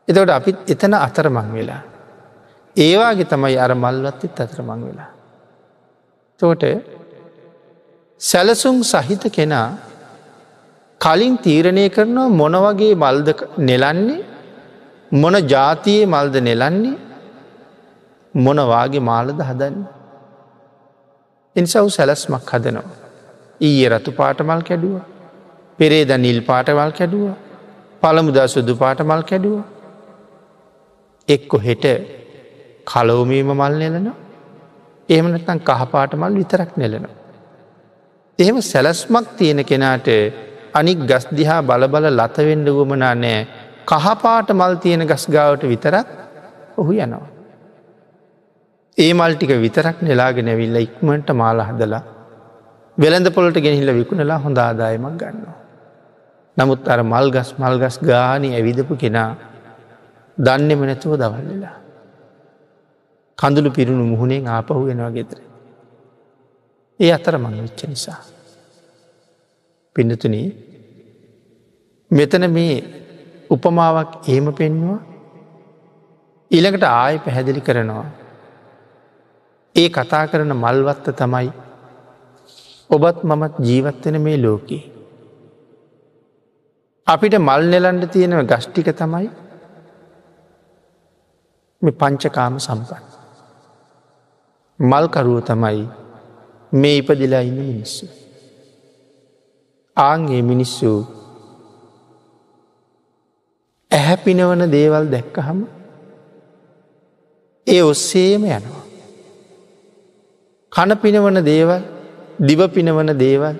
එතවට 0.09 0.31
අපිත් 0.31 0.59
එතන 0.71 0.95
අතරමං 0.97 1.53
වෙලා. 1.53 1.83
ඒවාගේ 2.79 3.31
තමයි 3.33 3.57
අර 3.65 3.73
මල්වත්තිත් 3.75 4.41
අතරමං 4.41 4.81
වෙලා. 4.89 5.11
තෝට 6.41 6.63
සැලසුම් 8.21 8.79
සහිත 8.85 9.25
කෙනා 9.33 9.69
කලින් 11.01 11.35
තීරණය 11.39 11.85
කරනවා 11.89 12.29
මොනවගේ 12.33 12.95
මල්ද 12.95 13.29
නෙලන්නේ 13.69 14.25
මොන 15.13 15.37
ජාතියේ 15.49 16.07
මල්ද 16.07 16.35
නෙලන්නේ 16.41 16.97
මොනවාගේ 18.35 19.01
මාලද 19.01 19.41
හදන්න. 19.41 19.77
එනිසව් 21.57 21.89
සැලස්මක් 21.89 22.51
හදනවා. 22.53 22.97
ඊය 23.61 23.89
රතු 23.89 24.13
පාටමල් 24.13 24.63
කැඩුව. 24.63 25.01
පෙරේද 25.79 26.11
නිල් 26.19 26.41
පාටවල් 26.43 26.93
කැඩුව. 26.93 27.27
පළමුදා 28.03 28.47
සුදු 28.47 28.77
පාටමල් 28.77 29.23
කැඩුව. 29.23 29.59
එක්කො 31.29 31.59
හෙට 31.59 31.85
කලෝමීම 32.91 33.51
මල් 33.55 33.75
නෙලනවා. 33.83 34.17
එහෙමනතන් 35.09 35.61
කහපාටමල් 35.69 36.35
විතරක් 36.41 36.71
නෙලනවා. 36.77 37.15
එහෙම 38.39 38.59
සැලස්මක් 38.63 39.27
තියෙන 39.39 39.61
කෙනාට 39.71 40.09
අනික් 40.75 40.99
ගස් 41.11 41.25
දිහා 41.39 41.63
බලබල 41.63 42.07
ලතවෙන්ඩ 42.11 42.69
ගුමනා 42.77 43.15
නෑ 43.15 43.41
කහපාට 43.91 44.49
මල් 44.53 44.75
තියෙන 44.85 45.03
ගස් 45.11 45.25
ගාවට 45.35 45.63
විතරක් 45.73 46.07
ඔහු 46.79 46.93
යනවා. 46.97 47.27
ඒ 48.99 49.13
මල්ටික 49.15 49.51
විතරක් 49.65 49.99
නෙලාගෙන 50.03 50.49
ඇවිල්ල 50.49 50.79
ඉක්මට 50.87 51.29
මාල 51.41 51.61
හදලා 51.69 52.03
වෙළඳ 52.99 53.29
පොලට 53.37 53.59
ගෙනහිල්ල 53.65 53.91
විකුණලා 53.99 54.39
හොඳ 54.45 54.59
ආදායමක් 54.59 55.19
ගන්නවා. 55.21 55.59
නමුත් 56.57 56.89
අර 56.93 57.01
මල්ගස් 57.05 57.51
මල්ගස් 57.63 57.97
ගානි 58.11 58.49
ඇවිදපු 58.59 58.95
කෙනා 59.03 59.31
දන්නෙම 60.39 60.81
නැතුව 60.89 61.15
දවල්ලලා. 61.23 61.77
කඳුළු 63.39 63.71
පිරුණු 63.71 64.05
මුහුණෙන් 64.13 64.49
ආපහු 64.49 64.81
වෙනවා 64.89 65.11
ගෙතර. 65.11 65.39
ඒ 67.01 67.11
අතර 67.13 67.35
මං 67.39 67.61
විච්ච 67.65 67.83
නිසා. 67.89 68.21
පිඩතුන 69.97 70.37
මෙතන 72.11 72.45
මේ 72.51 72.75
උපමාවක් 73.51 74.11
ඒම 74.29 74.47
පෙන්නවා 74.53 74.99
ඊළඟට 76.51 76.85
ආය 76.91 77.17
පැහැදිලි 77.19 77.61
කරනවා. 77.61 78.07
ඒ 79.75 79.89
කතා 79.89 80.25
කරන 80.31 80.53
මල්වත්ත 80.57 81.09
තමයි 81.21 81.49
ඔබත් 82.91 83.19
මමත් 83.25 83.55
ජීවත්වෙන 83.61 84.17
මේ 84.21 84.39
ලෝකයේ. 84.43 84.85
අපිට 87.07 87.35
මල් 87.39 87.63
නෙලන්ඩ 87.73 88.05
තියෙනව 88.13 88.41
ගෂ්ටික 88.51 88.89
තමයි 89.01 89.29
මේ 91.83 91.99
පංචකාම 92.01 92.57
සම්පන්. 92.59 93.08
මල්කරුව 94.81 95.39
තමයි 95.43 95.87
මේ 96.73 96.97
ඉපදිලා 96.99 97.43
ඉන්න 97.43 97.61
මිනිස්සු. 97.61 98.07
ආන්ගේ 99.97 100.43
මිනිස්සු 100.43 100.91
ඇහැ 103.91 104.17
පිනවන 104.25 104.63
දේවල් 104.71 105.11
දැක්කහම 105.11 105.61
ඒ 107.67 107.83
ඔස්සේම 107.83 108.45
යනවා. 108.49 108.83
කන 110.73 110.97
පිනවන 110.97 111.45
දේවල් 111.45 111.83
දිව 112.41 112.61
පිනවන 112.69 113.13
දේවල් 113.19 113.57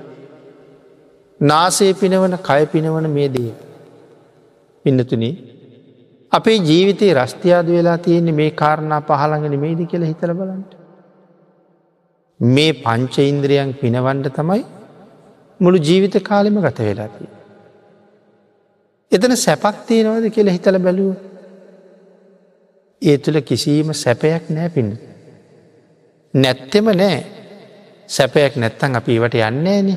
නාසේ 1.41 1.93
පිනවන 1.95 2.39
කය 2.49 2.63
පිනවන 2.67 3.11
මේ 3.11 3.29
දේ. 3.29 3.55
පින්නතුනේ 4.85 5.35
අපේ 6.33 6.59
ජීවිතයේ 6.61 7.15
රස්තියාද 7.15 7.69
වෙලා 7.69 7.99
තියෙන්නේ 7.99 8.39
මේ 8.41 8.51
කාරණා 8.53 9.01
පහළඟන 9.01 9.63
මේදි 9.65 9.87
කියල 9.87 10.05
හිතල 10.05 10.33
බලන්ට. 10.33 10.73
මේ 12.41 12.73
පංච 12.73 13.15
ඉන්ද්‍රියන් 13.19 13.73
පිනවන්ඩ 13.81 14.29
තමයි 14.37 14.63
මුළු 15.61 15.79
ජීවිත 15.79 16.17
කාලෙම 16.23 16.61
ගත 16.63 16.79
වෙලාතිී. 16.81 17.31
එතන 19.13 19.37
සැපක් 19.37 19.77
තියෙනවද 19.87 20.31
කියලා 20.31 20.55
හිතල 20.55 20.79
බැලුව. 20.79 21.17
ඒ 23.03 23.19
තුළ 23.19 23.41
කිසිීම 23.41 23.93
සැපයක් 23.95 24.51
නෑ 24.51 24.69
පින්න. 24.69 24.93
නැත්තෙම 26.35 26.87
නෑ 26.95 27.19
සැපයක් 28.09 28.57
නැත්තන් 28.57 28.97
අපි 28.97 29.13
ඒවට 29.17 29.39
යන්නේ 29.41 29.83
න. 29.83 29.89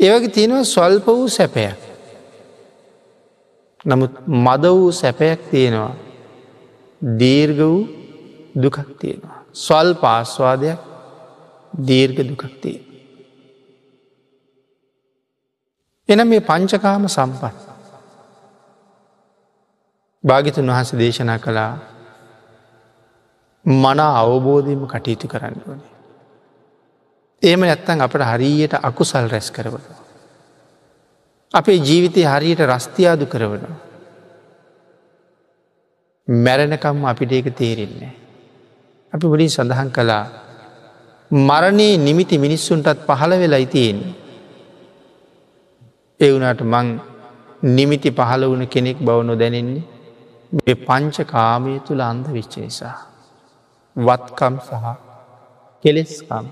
ඒවගේ 0.00 0.34
තියෙනවා 0.36 0.64
ස්වල්ප 0.64 1.06
වූ 1.06 1.28
සැපයක්. 1.28 1.78
නමුත් 3.84 4.12
මද 4.26 4.64
වූ 4.70 4.92
සැපයක් 4.92 5.50
තියෙනවා 5.50 5.94
දීර්ග 7.02 7.58
වූ 7.60 7.80
දුකක් 8.62 8.78
තියෙනවා. 9.00 9.38
ස්වල් 9.52 9.90
පාස්වාදයක් 9.94 10.87
දීර්ඝ 11.72 12.22
දුකක් 12.24 12.44
තියෙන. 12.60 12.84
එන 16.08 16.26
මේ 16.26 16.40
පංචකාම 16.40 17.08
සම්පත්. 17.08 17.54
භාගිතුන් 20.24 20.66
වහස 20.66 20.92
දේශනා 20.94 21.38
කළා 21.38 21.72
මන 23.64 24.00
අවබෝධයම 24.00 24.86
කටයුතු 24.86 25.28
කරන්න 25.28 25.62
ඕනේ. 25.62 25.92
ඒම 27.42 27.60
නැත්තන් 27.60 28.00
අපට 28.00 28.22
හරියට 28.22 28.74
අකුසල් 28.80 29.28
රැස් 29.28 29.50
කරවන. 29.50 29.84
අපේ 31.54 31.78
ජීවිතය 31.78 32.24
හරියට 32.24 32.60
රස්තියාදු 32.62 33.26
කරවන. 33.26 33.64
මැරණකම් 36.28 37.04
අපිට 37.04 37.32
ඒක 37.32 37.54
තේරෙන්නේ. 37.54 38.12
අපි 39.12 39.26
බොඩින් 39.26 39.50
සඳහන් 39.50 39.90
කළා 39.90 40.47
මරණයේ 41.30 41.96
නිමිති 41.98 42.38
මිනිස්සුන්ටත් 42.38 43.00
පහළ 43.06 43.32
වෙලා 43.38 43.58
ඉතියෙන්නේ. 43.58 44.14
එවුනට 46.20 46.62
මං 46.64 46.88
නිමිති 47.62 48.10
පහළ 48.10 48.44
වුණ 48.44 48.66
කෙනෙක් 48.66 48.98
බව 48.98 49.18
නොදැනෙන්නේ 49.22 49.84
මේ 50.52 50.74
පංච 50.76 51.16
කාමය 51.26 51.80
තුළ 51.80 52.00
අන්ද 52.00 52.26
විච්ච 52.28 52.54
නිසා. 52.56 52.96
වත්කම් 53.96 54.54
සහ 54.58 54.72
කෙලෙස්කාම 55.84 56.46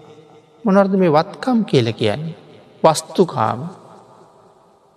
මොනර්ද 0.64 0.92
මේ 0.94 1.10
වත්කම් 1.10 1.58
කියල 1.64 1.88
කියන්නේ 1.92 2.36
වස්තුකාම 2.84 3.60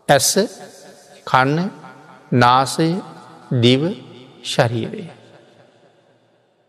ඇස 0.09 0.31
කන්න 1.25 1.57
නාසය 2.33 2.89
දිව 3.61 3.81
ශරීරය. 4.43 5.05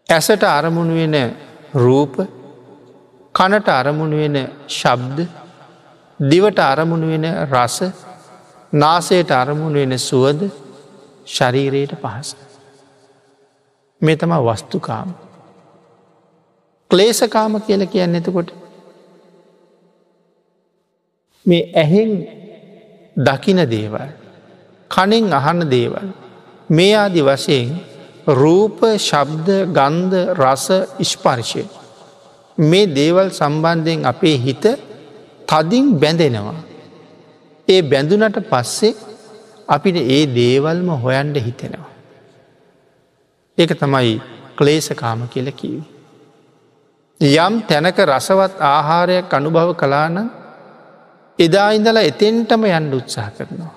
ඇසට 0.08 0.42
අරමුණු 0.48 0.94
වෙන 0.94 1.16
රූප 1.76 2.14
කනට 3.34 3.68
අරමුණු 3.70 4.16
වෙන 4.16 4.36
ශබ්ද 4.68 5.18
දිවට 6.20 6.58
අරමුණු 6.60 7.06
වෙන 7.06 7.26
රස 7.46 7.78
නාසයට 8.72 9.30
අරමුණු 9.32 9.78
වෙන 9.80 9.98
සුවද 10.00 10.40
ශරීරයට 11.26 11.94
පහස. 11.96 12.36
මේ 14.02 14.16
තම 14.16 14.32
වස්තුකාම. 14.40 15.14
ක්ලේසකාම 16.90 17.60
කියල 17.60 17.86
කියන්න 17.86 18.14
එතකොට. 18.14 18.50
මේ 21.46 21.70
ඇහෙන් 21.74 22.10
දකින 23.18 23.60
දේවල් 23.66 24.08
කනෙන් 24.90 25.32
අහන්න 25.32 25.70
දේවල් 25.70 26.08
මේ 26.70 26.94
ආදි 26.96 27.22
වශයෙන් 27.22 27.68
රූප 28.32 28.80
ශබ්ද 28.98 29.48
ගන්ධ 29.70 30.16
රස 30.36 30.66
ඉස්පර්ශය 30.98 31.64
මේ 32.58 32.86
දේවල් 32.88 33.28
සම්බන්ධයෙන් 33.30 34.04
අපේ 34.04 34.36
හිත 34.36 34.64
තදින් 35.48 35.86
බැඳෙනවා. 35.96 36.60
ඒ 37.68 37.82
බැඳුනට 37.82 38.38
පස්සේ 38.46 38.94
අපිට 39.68 39.96
ඒ 39.96 40.22
දේවල්ම 40.34 40.88
හොයන්ඩ 40.96 41.36
හිතෙනවා. 41.38 41.90
ඒක 43.58 43.72
තමයි 43.74 44.20
ක්ලේසකාම 44.56 45.20
කියල 45.28 45.48
කිවි. 45.52 45.82
යම් 47.20 47.54
තැනක 47.62 47.98
රසවත් 48.08 48.52
ආහාරයක් 48.62 49.28
අනුභව 49.30 49.70
කලාන 49.74 50.16
එදා 51.38 51.68
ඉඳලා 51.70 52.02
එතෙන්ටම 52.02 52.62
යන්ඩ 52.68 52.92
උත්සාහ 52.94 53.28
කරනවා. 53.30 53.74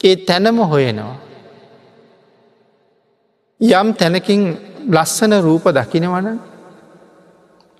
ඒ 0.00 0.16
තැනම 0.18 0.58
හොයනවා. 0.64 1.16
යම් 3.60 3.88
තැනකින් 3.94 4.42
ලස්සන 4.88 5.32
රූප 5.40 5.64
දකිනවන 5.68 6.28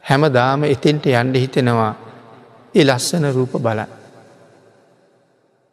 හැම 0.07 0.23
දාම 0.31 0.65
එතෙන්ට 0.65 1.07
යන්ඩ 1.13 1.37
හිතෙනවා 1.37 1.93
ඒ 2.75 2.85
ලස්සන 2.85 3.25
රූප 3.33 3.53
බල. 3.59 3.81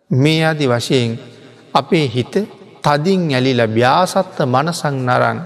මේ 0.10 0.44
අදි 0.46 0.66
වශයෙන් 0.68 1.12
අපේ 1.74 2.06
හිත 2.08 2.34
තදින් 2.84 3.22
ඇලිල 3.32 3.62
්‍යාසත්ත 3.76 4.38
මනසං 4.46 4.98
නරන් 5.08 5.40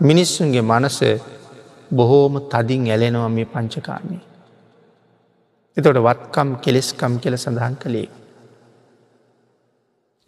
මිනිස්සුන්ගේ 0.00 0.62
මනස 0.62 0.98
බොහෝම 1.90 2.34
තදින් 2.44 2.82
ඇලෙනවා 2.86 3.28
මේ 3.28 3.46
පංචකාමී. 3.46 4.22
එතොට 5.76 5.98
වත්කම් 5.98 6.50
කෙලෙස්කම් 6.56 7.12
කියල 7.18 7.36
සඳහන් 7.36 7.76
කළේ. 7.76 8.08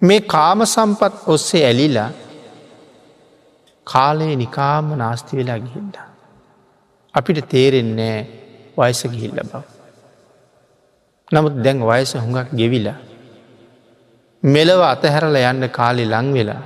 මේ 0.03 0.21
කාම 0.27 0.61
සම්පත් 0.66 1.14
ඔස්සේ 1.27 1.64
ඇලිලා 1.64 2.11
කාලයේ 3.87 4.37
නිකාම 4.37 4.87
නාස්ති 4.97 5.37
වෙලා 5.37 5.59
ගිහිල්ල. 5.59 6.15
අපිට 7.16 7.48
තේරෙන්නේ 7.48 8.16
වයස 8.76 9.00
ගිහිල්ල 9.05 9.40
බව. 9.42 9.62
නමුත් 11.31 11.55
දැන් 11.64 11.79
වයස 11.81 12.12
හුඟක් 12.14 12.48
ගෙවිලා. 12.52 12.98
මෙලව 14.42 14.81
අතහැරල 14.85 15.37
යන්න 15.42 15.68
කාලි 15.70 16.05
ලංවෙලා. 16.05 16.62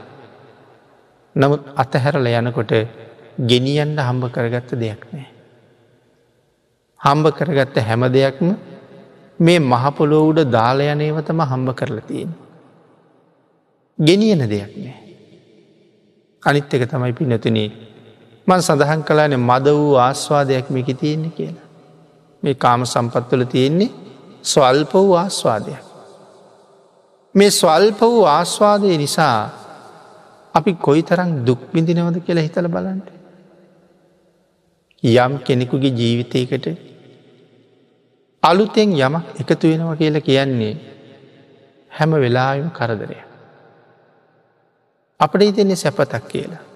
නමුත් 1.36 1.62
අතහැරල 1.76 2.26
යනකොට 2.30 2.72
ගෙනියන්න 3.50 3.98
හම්බ 3.98 4.24
කරගත්ත 4.34 4.74
දෙයක් 4.74 5.02
නෑ. 5.12 5.28
හම්බ 7.00 7.26
කරගත්ත 7.32 7.76
හැම 7.80 8.02
දෙයක්ම 8.12 8.48
මේ 9.40 9.60
මහපොලෝ 9.62 10.24
උඩ 10.30 10.40
දාලයනේවතම 10.50 11.40
හම්බ 11.42 11.68
කරලා 11.74 12.06
තියෙන. 12.08 12.34
ගෙනියන 13.98 14.42
දෙයක් 14.50 14.74
නෑ. 14.76 14.98
අනිත් 16.42 16.74
එක 16.74 16.84
තමයි 16.90 17.12
පිනතුනේ 17.12 17.89
මන් 18.46 18.60
සඳහන් 18.60 19.02
කලාන 19.08 19.34
මද 19.40 19.66
වූ 19.78 19.94
ආස්වාදයක් 19.98 20.66
මේක 20.70 20.88
තියෙන්නේ 21.00 21.36
කියලා. 21.36 21.68
මේ 22.42 22.54
කාම 22.54 22.82
සම්පත්වල 22.84 23.44
තියෙන්නේ 23.44 23.90
ස්වල්ප 24.42 24.92
වූ 24.94 25.14
ආස්වාදයක්. 25.14 25.82
මේ 27.34 27.50
ස්වල්ප 27.50 28.00
වූ 28.02 28.24
ආස්වාදය 28.28 28.96
නිසා 28.96 29.38
අපි 30.54 30.72
කොයි 30.86 31.02
තරම් 31.02 31.30
දුක්බිඳිනවද 31.46 32.16
කියලා 32.26 32.46
හිතල 32.46 32.68
බලන්ට. 32.74 33.08
යම් 35.02 35.32
කෙනෙකුගේ 35.46 35.96
ජීවිතයකට 35.98 36.66
අලුතෙන් 38.42 38.90
යමක් 38.98 39.24
එකතු 39.40 39.64
වෙනවා 39.70 39.96
කියලා 39.96 40.26
කියන්නේ 40.28 40.74
හැම 41.92 42.10
වෙලාම 42.24 42.70
කරදරය. 42.78 43.18
අපට 45.20 45.40
හිතෙන්නේ 45.42 45.76
සැපතක් 45.76 46.24
කියලා. 46.28 46.69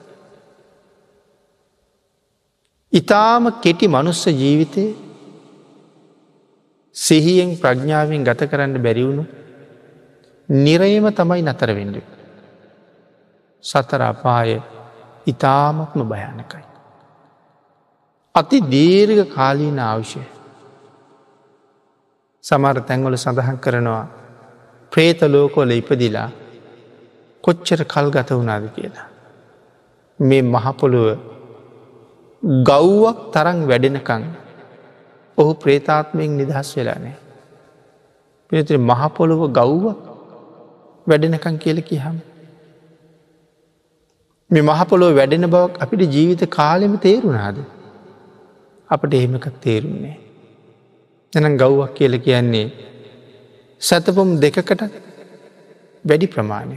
ඉතාම 2.95 3.45
කෙටි 3.63 3.87
මනුස්ස 3.89 4.27
ජීවිතය 4.33 4.85
සිහියෙන් 6.97 7.57
ප්‍රඥාවෙන් 7.59 8.25
ගත 8.25 8.51
කරන්න 8.51 8.79
බැරිවුණු 8.79 9.25
නිරයම 10.49 11.07
තමයි 11.11 11.43
නතර 11.43 11.71
වෙන්ඩ. 11.75 11.97
සතර 13.65 14.03
අපාය 14.03 14.61
ඉතාමත්ම 15.27 16.01
භයානකයි. 16.05 16.65
අති 18.35 18.59
දීර්ග 18.73 19.19
කාලීන 19.35 19.79
අවශ්‍ය 19.81 20.23
සමර 22.45 22.79
තැන්වල 22.81 23.17
සඳහන් 23.17 23.59
කරනවා 23.59 24.05
ප්‍රේත 24.93 25.21
ලෝකොල 25.25 25.71
ඉපදිලා 25.73 26.31
කොච්චර 27.45 27.81
කල් 27.85 28.09
ගත 28.15 28.31
වුණාද 28.31 28.67
කියලා. 28.77 29.09
මේ 30.21 30.43
මහපොළුව 30.45 31.34
ගෞ්වක් 32.45 33.33
තරන් 33.33 33.59
වැඩෙනකං 33.67 34.25
ඔහු 35.39 35.53
ප්‍රේතාත්මයෙන් 35.55 36.37
නිදහස් 36.37 36.77
වෙලා 36.77 36.99
නෑ. 36.99 37.17
පිනතිර 38.51 38.79
මහපොළොව 38.79 39.53
ගෞ්ව 39.53 39.85
වැඩෙනකං 41.07 41.57
කියල 41.59 41.81
කියහම. 41.81 42.17
මේ 44.51 44.63
මහපොලොව 44.63 45.17
වැඩෙන 45.17 45.51
බවක් 45.51 45.81
අපිට 45.81 46.13
ජීවිත 46.13 46.43
කාලෙම 46.51 46.99
තේරුණාද. 46.99 47.59
අපට 48.89 49.15
එහෙමකක් 49.15 49.47
තේරුන්නේ. 49.61 50.17
එනම් 51.33 51.57
ගෞ්වක් 51.57 51.95
කියල 51.95 52.19
කියන්නේ 52.19 52.67
සැතපුම් 53.81 54.41
දෙකකට 54.41 54.83
වැඩි 56.05 56.27
ප්‍රමාණය. 56.27 56.77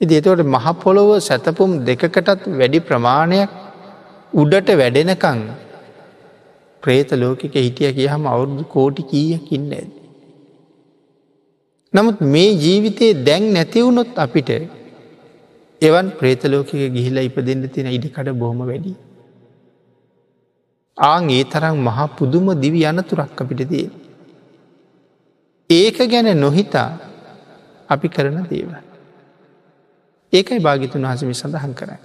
ඉදි 0.00 0.14
එතවට 0.14 0.44
මහපොළොව 0.46 1.10
සැතපුම් 1.20 1.84
දෙකකටත් 1.84 2.50
වැඩි 2.58 2.78
ප්‍රමාණයක් 2.78 3.65
උඩට 4.32 4.70
වැඩෙනකං 4.72 5.40
ප්‍රේත 6.82 7.10
ලෝකික 7.12 7.54
හිටිය 7.56 7.92
කියහම 7.92 8.26
අවුරුදු 8.26 8.64
කෝටි 8.66 9.02
කීයකින්න 9.02 9.72
ඇද. 9.72 9.92
නමුත් 11.94 12.20
මේ 12.26 12.50
ජීවිතයේ 12.54 13.24
දැන් 13.24 13.44
නැතිවුණොත් 13.52 14.12
අපිට 14.16 14.50
එවන් 15.82 16.06
ප්‍රේතලෝකික 16.10 16.92
ගිහිලා 16.92 17.22
ඉපදෙන්ට 17.22 17.72
තියෙන 17.72 17.88
ඉඩිකඩ 17.88 18.30
බොහොම 18.32 18.58
වැඩි. 18.60 18.94
ආං 20.98 21.30
ඒ 21.30 21.44
තරම් 21.44 21.78
මහා 21.80 22.06
පුදුම 22.08 22.46
දිවි 22.60 22.82
අනතුරක් 22.84 23.40
අපිට 23.40 23.62
තිය. 23.68 23.86
ඒක 25.70 25.98
ගැන 26.10 26.28
නොහිතා 26.36 26.90
අපි 27.88 28.08
කරන 28.08 28.38
දේව. 28.50 28.70
ඒකයි 30.32 30.60
භාගිතුන් 30.60 31.02
වහසමි 31.02 31.34
සඳහන් 31.34 31.74
කරයි. 31.74 31.98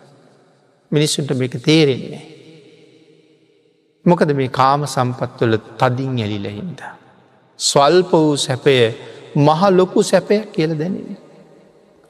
මිනිස්සුන්ට 0.91 1.31
මේක 1.33 1.55
තේරෙන්නේ. 1.63 2.23
මොකද 4.05 4.31
මේ 4.33 4.47
කාම 4.49 4.83
සම්පත්වල 4.85 5.55
තදින් 5.79 6.19
ඇලිලහින්ද. 6.19 6.81
ස්වල්ප 7.59 8.11
වූ 8.13 8.35
සැපය 8.35 8.75
මහ 9.35 9.61
ලොකු 9.69 10.01
සැපයක් 10.01 10.45
කියල 10.53 10.71
දැනෙන. 10.77 11.17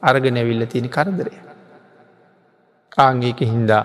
අර්ග 0.02 0.24
නැවිල්ල 0.30 0.66
තියෙන 0.66 0.88
කරදරය. 0.88 1.34
කාංගේක 2.88 3.40
හින්දා 3.44 3.84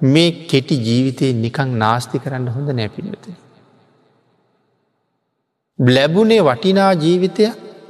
මේ 0.00 0.30
කෙටි 0.50 0.76
ජීවිතය 0.88 1.32
නිකං 1.44 1.78
නාස්ති 1.78 2.18
කරන්න 2.18 2.48
හොඳ 2.48 2.68
නැපිනත. 2.70 3.26
බ්ලැබුණේ 5.78 6.40
වටිනා 6.40 6.92
ජීවිතය 6.94 7.44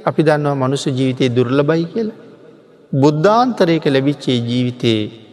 අපි 0.05 0.21
දන්නවා 0.23 0.61
මනුස 0.61 0.85
ජීවිතය 0.87 1.29
දුර්ලබයි 1.29 1.85
කියල. 1.93 2.09
බුද්ධාන්තරයක 2.93 3.85
ලැබිච්චේ 3.85 4.39
ජීවිතයේ 4.49 5.24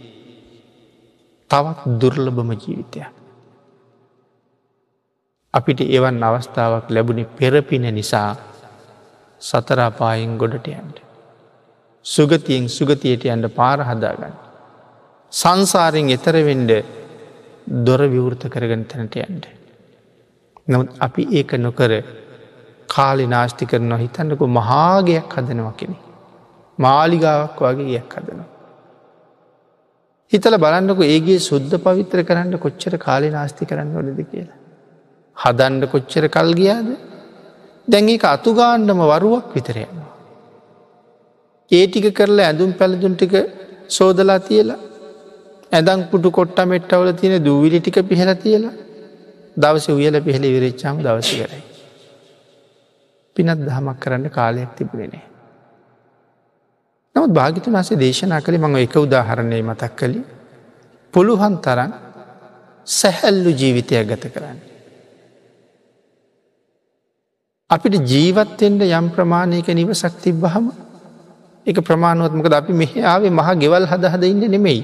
තවත් 1.52 1.98
දුර්ලභම 2.00 2.50
ජීවිතයක්. 2.54 3.12
අපිට 5.54 5.80
එවන් 5.88 6.22
අවස්ථාවක් 6.22 6.86
ලැබුණි 6.90 7.24
පෙරපින 7.38 7.84
නිසා 7.94 8.30
සතරාපායෙන් 9.42 10.38
ගොඩට 10.38 10.68
යන්ට. 10.68 10.96
සුගතියෙන් 12.06 12.68
සුගතියට 12.68 13.24
යන්ට 13.26 13.54
පාර 13.54 13.78
හදාගන්න. 13.80 14.36
සංසාරෙන් 15.32 16.08
එතරවෙන්ඩ 16.10 16.72
දොර 17.86 18.02
විවෘත 18.06 18.48
කරගෙන 18.48 18.84
තැනට 18.84 19.16
යන්ට. 19.18 19.44
නමුත් 20.68 20.88
අපි 21.00 21.22
ඒක 21.32 21.52
නොකර 21.58 21.92
කාලි 22.88 23.26
නාස්ති 23.26 23.66
කරනවා 23.66 23.98
හිතන්නකු 23.98 24.46
මහාගයක් 24.48 25.36
හදනවා 25.36 25.74
කෙනෙ. 25.74 25.98
මාලිගාවක් 26.78 27.60
වගේ 27.60 27.90
ගයක් 27.92 28.16
හදනවා. 28.16 28.51
හිතල 30.32 30.54
බලන්නකු 30.64 31.02
ඒගේ 31.06 31.40
සුද්ධ 31.48 31.74
පවිත්‍ර 31.84 32.20
කරන්න 32.28 32.54
කොච්චර 32.64 32.94
කාලි 33.06 33.30
නාස්ති 33.30 33.68
කරන්න 33.70 33.90
වලද 33.96 34.20
කියලා. 34.30 34.58
හදන්ඩ 35.36 35.90
කොච්චර 35.94 36.24
කල් 36.28 36.50
ගියාද 36.60 36.88
දැන් 37.88 38.08
ඒක 38.08 38.24
අතුගාණ්ඩම 38.26 39.02
වරුවක් 39.12 39.48
විතරයනවා. 39.56 40.10
ඒ 41.70 41.84
ටික 41.86 42.06
කරලා 42.18 42.46
ඇඳුම් 42.48 42.72
පැළදුන් 42.72 43.14
ටික 43.16 43.34
සෝදලා 43.88 44.38
තියලා 44.48 44.80
ඇදං 45.72 46.00
පුටු 46.10 46.30
කොට්ට 46.30 46.58
මෙට්ටවල 46.70 47.10
තියෙන 47.14 47.44
දූවිලි 47.44 47.80
ටික 47.80 47.98
පිහල 48.10 48.30
තියලා 48.44 48.74
දවස 49.56 49.86
උයල 49.90 50.16
පිහල 50.20 50.44
විරච්චාම 50.54 50.96
දවස 51.06 51.30
කරයි. 51.40 51.62
පිනත් 53.36 53.60
දහමක් 53.68 53.98
කරන්න 54.02 54.26
කාලයක් 54.30 54.72
තිබුණනේ. 54.78 55.24
නමුත් 57.22 57.32
භාගිතුන් 57.32 57.74
වසේ 57.74 57.96
දේශනා 57.96 58.40
කළේ 58.40 58.58
මඟ 58.58 58.78
එක 58.78 58.94
උදාහරණය 58.96 59.58
මතක් 59.62 59.92
කළි 59.94 60.20
පුළුවන් 61.14 61.54
තරන් 61.58 61.92
සැහැල්ලු 62.86 63.50
ජීවිතයක් 63.52 64.06
ගත 64.08 64.24
කරන්න. 64.26 64.58
අපිට 67.70 67.94
ජීවත්තෙන්ට 68.04 68.82
යම් 68.88 69.06
ප්‍රමාණයක 69.10 69.68
නිවසක් 69.70 70.14
තිබ්බහම 70.18 70.66
එක 71.66 71.78
ප්‍රමාණුවත්මකද 71.80 72.54
අපි 72.54 72.72
මෙහ 72.74 72.92
ආවේ 73.04 73.30
මහ 73.30 73.48
ගෙවල් 73.56 73.86
හද 73.86 74.04
හද 74.06 74.22
ඉන්න 74.24 74.44
නෙමෙයි 74.48 74.82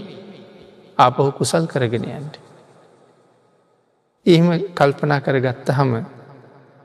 ආපහු 0.99 1.32
කුසල් 1.32 1.66
කරගෙන 1.66 2.07
යන්ට. 2.09 2.34
එහෙම 4.26 4.47
කල්පනා 4.74 5.20
කරගත්ත 5.20 5.66
හම 5.70 5.93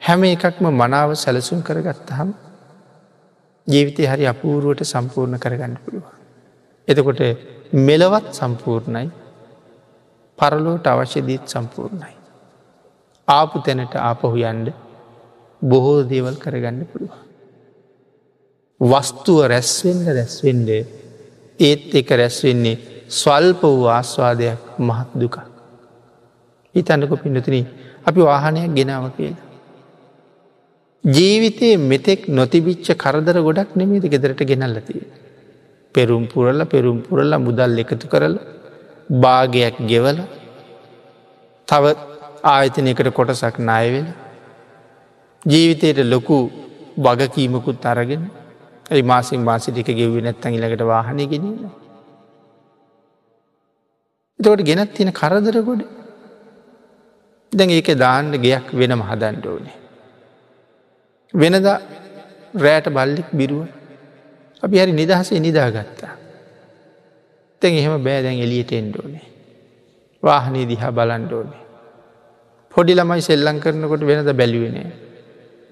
හැම 0.02 0.22
එකක්ම 0.26 0.66
මනාව 0.74 1.14
සැලසුම් 1.16 1.62
කරගත්තහම් 1.62 2.34
ජීවිතය 3.68 4.04
හරි 4.06 4.26
අපූරුවට 4.28 4.84
සම්පූර්ණ 4.84 5.40
කරගන්න 5.40 5.76
පුළුව. 5.84 6.06
එතකොට 6.88 7.22
මෙලවත් 7.80 8.28
සම්පූර්ණයි 8.32 9.08
පරලෝට 10.40 10.86
අවශ්‍යදීත් 10.86 11.48
සම්පූර්ණයි. 11.48 12.16
ආපු 13.28 13.60
තැනට 13.60 13.96
ආපහු 13.98 14.36
යන්ඩ 14.44 14.68
බොහෝ 15.62 16.02
දේවල් 16.04 16.36
කරගන්න 16.36 16.82
පුළුව. 16.86 17.14
වස්තුව 18.82 19.40
රැස්වෙන්න 19.48 20.04
රැස්වෙන්ඩ 20.08 20.70
ඒත් 21.60 21.96
එක 21.96 22.10
රැස්වෙන්නේ 22.12 22.82
ස්වල්ප 23.12 23.62
වූ 23.64 23.88
ආස්වාදයක් 23.90 24.60
මහත් 24.80 25.10
දුක. 25.16 25.36
හිතන්නක 26.76 27.12
පිඩතුන 27.24 27.66
අපි 28.06 28.20
වාහනයක් 28.22 28.74
ගෙනාව 28.76 29.06
කියලා. 29.16 29.53
ජීවිතයේ 31.04 31.78
මෙතෙක් 31.80 32.28
නොතිබිච්ච 32.30 32.88
කරදර 32.96 33.38
ගොඩක් 33.44 33.76
නෙමේද 33.76 34.06
ගෙදරට 34.06 34.42
ගෙනල්ලතිය. 34.42 35.04
පෙරුම් 35.96 36.28
පුරල 36.28 36.66
පෙරුම් 36.66 37.02
පුරල්ල 37.02 37.34
මුදල් 37.40 37.78
එකතු 37.84 38.08
කරල 38.08 38.36
භාගයක් 39.24 39.76
ගෙවල 39.86 40.20
තව 41.68 41.84
ආයතනයකට 42.46 43.10
කොටසක් 43.12 43.60
නායවෙල 43.62 44.08
ජීවිතයට 45.46 46.00
ලොකු 46.06 46.38
වගකීමකුත් 46.98 47.86
අරගෙන 47.86 48.24
ඇයි 48.90 49.04
මාසින් 49.04 49.42
මාසිටික 49.42 49.90
ගෙව්ව 50.00 50.16
නැත්තන් 50.22 50.56
ඉලකට 50.58 50.84
වාහනය 50.86 51.28
ගෙනන්න. 51.28 51.70
එතකොට 54.40 54.68
ගෙනත් 54.70 54.92
තියෙන 54.96 55.12
කරදර 55.12 55.58
ගොඩ 55.62 55.84
දැන් 57.52 57.70
ඒක 57.72 57.90
දාන්න 57.98 58.36
ගයක් 58.42 58.68
වෙනම 58.74 59.02
හදන්ඩ 59.04 59.46
ඕනේ. 59.48 59.83
වෙනද 61.34 61.68
රෑට 62.56 62.88
බල්ලෙක් 62.90 63.30
බිරුව 63.34 63.68
අපි 64.64 64.76
හරි 64.80 64.94
නිදහසේ 64.94 65.40
නිදාගත්තා. 65.40 66.14
තැන් 67.62 67.74
එහෙම 67.74 68.04
බෑදැන් 68.04 68.40
එලියට 68.40 68.72
එන්ඩෝනේ. 68.72 69.26
වාහනේ 70.24 70.66
දිහා 70.66 70.92
බලන්ඩෝනේ. 70.92 71.62
පොඩි 72.74 72.94
ළමයි 72.96 73.22
සෙල්ලං 73.22 73.58
කරනකොට 73.60 74.04
වෙනද 74.10 74.30
බැලිවෙනේ. 74.34 74.90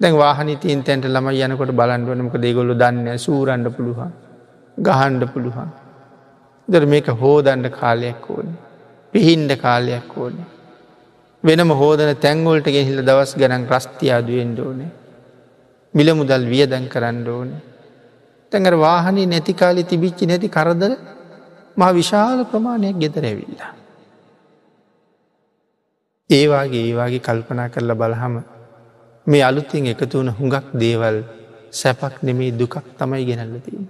දැන් 0.00 0.14
වාහනි 0.14 0.56
තිීන් 0.56 0.82
තැන්ට 0.82 1.06
ළම 1.06 1.28
යනකොට 1.46 1.72
බලන්ඩුවනමක 1.80 2.34
දෙගොල්ලු 2.44 2.74
දන්න 2.74 3.18
සූරන්ඩ 3.18 3.68
පුළුවන් 3.76 4.12
ගහන්ඩ 4.78 5.22
පුළුවන්. 5.32 5.70
දර 6.68 6.86
මේක 6.86 7.06
හෝදන්ඩ 7.22 7.68
කාලයක් 7.70 8.24
ඕනේ. 8.30 8.58
පිහින්ඩ 9.12 9.52
කාලයක් 9.56 10.10
ඕනේ. 10.16 10.48
වෙනම 11.44 11.70
හෝදන 11.72 12.10
තැංගොල්ට 12.16 12.66
ගෙහිල්ල 12.66 13.04
දවස් 13.08 13.32
ගැනන් 13.36 13.68
රස්තියාදුවෙන්ඩ 13.68 14.58
ඕනේ. 14.58 14.90
මිල 15.94 16.08
මුදල් 16.14 16.44
වියදැන් 16.52 16.88
කරන්න 16.88 17.28
ඕනේ. 17.28 17.60
තැඟර 18.52 18.74
වාහනී 18.76 19.26
නැතිකාලි 19.26 19.84
තිබිච්චි 19.84 20.26
නැති 20.26 20.48
කරදර 20.48 20.92
මහ 21.76 21.90
විශාල 21.98 22.40
ප්‍රමාණයක් 22.44 22.96
ගෙදර 23.02 23.24
ඇවිල්ලා. 23.24 23.72
ඒවාගේ 26.30 26.82
ඒවාගේ 26.88 27.22
කල්පනා 27.28 27.68
කරලා 27.68 27.96
බලහම 27.96 28.34
මේ 29.26 29.42
අලුතින් 29.42 29.86
එකතු 29.86 30.18
වන 30.18 30.30
හුඟක් 30.38 30.66
දේවල් 30.74 31.18
සැපක් 31.72 32.14
නෙමේ 32.22 32.52
දුකක් 32.52 32.74
තමයි 32.98 33.24
ගෙනල්ලතිීම. 33.24 33.84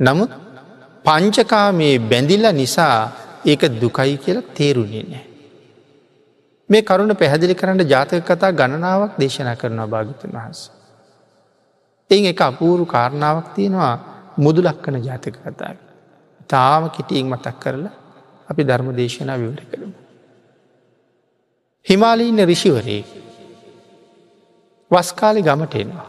නමුත් 0.00 0.30
පංචකා 1.04 1.66
මේ 1.72 1.94
බැඳිල්ල 2.00 2.46
නිසා 2.52 2.96
ඒක 3.44 3.62
දුකයි 3.82 4.16
කියලා 4.16 4.50
තේරුණේ 4.56 5.04
නෑ. 5.04 5.24
මේ 6.70 6.82
කරුණ 6.82 7.14
පැහැදිලි 7.16 7.54
කරන්න 7.54 7.82
ජාතක 7.84 8.20
කතා 8.28 8.52
ගණනාවක් 8.52 9.18
දේශනා 9.20 9.56
කරනවා 9.56 9.88
භාගිතන් 9.94 10.36
වහස. 10.36 10.60
එයින් 12.10 12.26
එක 12.26 12.40
අපූරු 12.42 12.84
කාරණාවක් 12.86 13.54
තියෙනවා 13.54 13.94
මුදුලක්කන 14.36 14.96
ජාතක 14.98 15.36
කතාව. 15.36 15.76
තාම 16.48 16.90
කිටියෙන් 16.90 17.26
මතක් 17.26 17.56
කරලා 17.58 17.94
අපි 18.48 18.62
ධර්ම 18.64 18.88
දේශනා 18.92 19.38
විවර 19.38 19.62
කරමු. 19.70 19.94
හිමාලීන්න 21.86 22.40
රිෂිවරේ 22.44 23.02
වස්කාලි 24.90 25.40
ගමට 25.42 25.74
එනවා. 25.76 26.08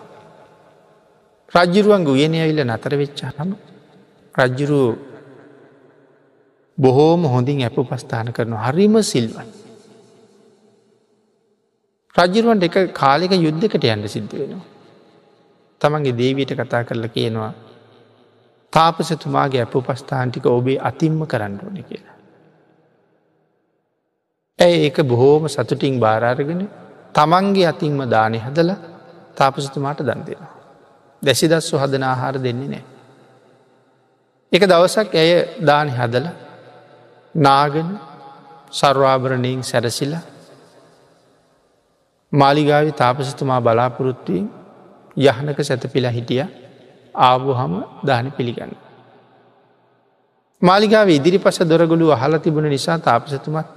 රජ්ජුරුවන් 1.53 2.03
ගුයන 2.03 2.33
ඇවිල්ල 2.35 2.63
නතර 2.65 2.93
වෙච්චා 2.97 3.31
හම 3.37 3.51
රජ්ජුරු 4.35 4.81
බොහෝම 6.77 7.23
හොඳින් 7.25 7.61
ඇප 7.61 7.77
පස්ථාන 7.83 8.33
කරන 8.33 8.53
හරිම 8.57 8.95
සිල්වන්. 9.03 9.49
රජරුවන්ට 12.15 12.63
එක 12.63 12.77
කාලෙක 12.93 13.33
යුද්ධකට 13.37 13.83
යන්න 13.85 14.07
සිද්ධ 14.07 14.33
වෙනවා. 14.33 14.65
තමන්ගේ 15.81 16.17
දේවීට 16.17 16.53
කතා 16.53 16.83
කරලා 16.83 17.09
කියනවා 17.09 17.53
තාපසතුමාගේ 18.73 19.61
ඇප 19.61 19.75
උපස්ථාන්ටික 19.75 20.45
ඔබේ 20.47 20.77
අතිම්ම 20.81 21.19
කරන්න 21.25 21.57
ඕන 21.59 21.77
කියලා. 21.83 22.15
ඇය 24.59 24.73
ඒක 24.77 24.97
බොහෝම 25.03 25.43
සතුටින් 25.47 25.99
භාරාරගෙන 25.99 26.61
තමන්ගේ 27.13 27.67
අතින්ම 27.67 27.99
දානය 28.07 28.37
හදල 28.39 28.71
තාපසතුමාට 29.37 29.99
දන් 30.01 30.21
දෙෙනවා. 30.21 30.53
දැසිදස්සු 31.21 31.75
හදන 31.77 32.03
ආහාර 32.03 32.35
දෙන්නේ 32.37 32.69
නෑ. 32.69 32.83
එක 34.51 34.63
දවසක් 34.63 35.13
ඇය 35.15 35.31
දානි 35.63 35.91
හදල 35.91 36.25
නාගෙන 37.35 37.89
සර්වාභරණයෙන් 38.71 39.63
සැරසිලා 39.63 40.23
මාලිගාවි 42.33 42.91
තාපසතුමා 42.93 43.61
බලාපොරොත්තුවයෙන් 43.61 44.60
යහනක 45.17 45.59
සැතපිලා 45.61 46.11
හිටිය 46.11 46.43
ආවහම 47.15 47.73
දාන 48.03 48.31
පිළිගන්න. 48.31 48.73
මාලිගාව 50.61 51.09
ඉදිරි 51.09 51.37
පස 51.37 51.59
දොරගොලු 51.61 52.11
අහල 52.11 52.37
තිබුණ 52.39 52.69
නිසා 52.69 52.97
තාපසතුමත් 52.99 53.67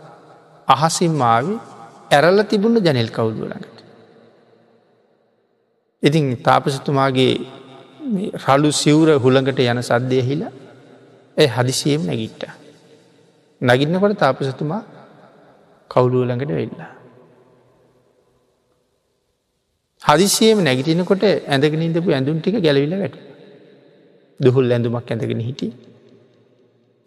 අහසින් 0.69 1.13
මාවි 1.15 1.55
ඇරල්ල 2.11 2.41
තිබුණ 2.45 2.77
ජනෙල් 2.79 3.11
කවුදුවලඟට. 3.11 3.79
ඉතින් 6.03 6.37
තාපසතුමාගේ 6.39 7.35
රලු 8.47 8.71
සිවුර 8.73 9.09
හුළඟට 9.17 9.59
යන 9.61 9.83
සද්ධය 9.83 10.21
හිලා 10.23 10.53
ඇ 11.37 11.49
හදිසියම් 11.49 12.03
නැගිට්ට. 12.07 12.45
නගින්නකොට 13.61 14.19
තාපසතුමා 14.19 14.83
කවුලුවලඟට 15.91 16.51
වෙල්ලා. 16.51 16.93
හදිසියම 20.05 20.59
නැගිටිනකොට 20.63 21.25
ඇඳගෙන 21.25 21.83
ඉඳපු 21.83 22.11
ඇඳුම් 22.11 22.39
ටික 22.41 22.57
ගැලවිල 22.61 22.95
වැට. 23.01 23.17
දුහුල් 24.41 24.71
ඇඳුමක් 24.71 25.11
ඇඳගෙන 25.11 25.41
හිටි. 25.41 25.69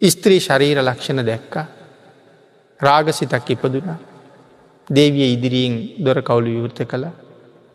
ස්ත්‍රී 0.02 0.40
ශරීර 0.40 0.78
ලක්ෂණ 0.80 1.22
දැක්ක 1.22 1.54
රාගසිතක් 2.80 3.50
ඉපදුන 3.54 3.88
දේවිය 4.90 5.28
ඉදිරියෙන් 5.34 5.74
දොර 6.04 6.18
කවුලු 6.22 6.50
විවෘත 6.56 6.80
කළ 6.90 7.04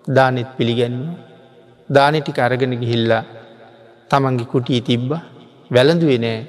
දානෙත් 0.08 0.50
පිළිගැන්ව 0.58 1.06
දානෙටික 1.90 2.40
අරගෙන 2.40 2.74
ගිහිල්ලා 2.82 3.24
තමන්ගේ 4.12 4.52
කුටිය 4.54 4.82
තිබ්බ 4.82 5.12
වැළඳුවේ 5.72 6.20
නෑ 6.20 6.40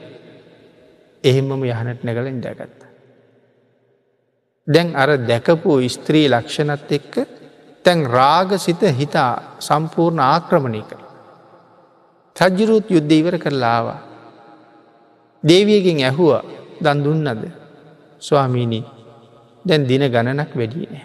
එහෙම්මම 1.25 1.63
යහනට 1.65 2.01
නැගල 2.03 2.27
ඉඳගත්ත. 2.27 2.81
දැන් 4.67 4.89
අර 4.95 5.11
දැකපු 5.31 5.71
ස්ත්‍රී 5.89 6.27
ලක්ෂණත් 6.29 6.93
එක්ක 6.99 7.15
තැන් 7.85 8.07
රාග 8.07 8.51
සිත 8.57 8.83
හිතා 8.93 9.33
සම්පූර්ණ 9.61 10.21
ආක්‍රමණය 10.23 10.83
කර. 10.83 11.01
සජ්ජරුත් 12.37 12.91
යුද්ධ 12.91 13.13
ඉවර 13.13 13.37
කරලාවා. 13.39 14.01
දේවියගෙන් 15.45 16.01
ඇහුව 16.01 16.31
දන් 16.81 16.99
දුන්නද 17.05 17.43
ස්වාමීණී 18.23 18.85
දැන් 19.65 19.89
දින 19.89 20.05
ගණනක් 20.05 20.53
වැඩිය 20.55 20.87
නෑ. 20.87 21.05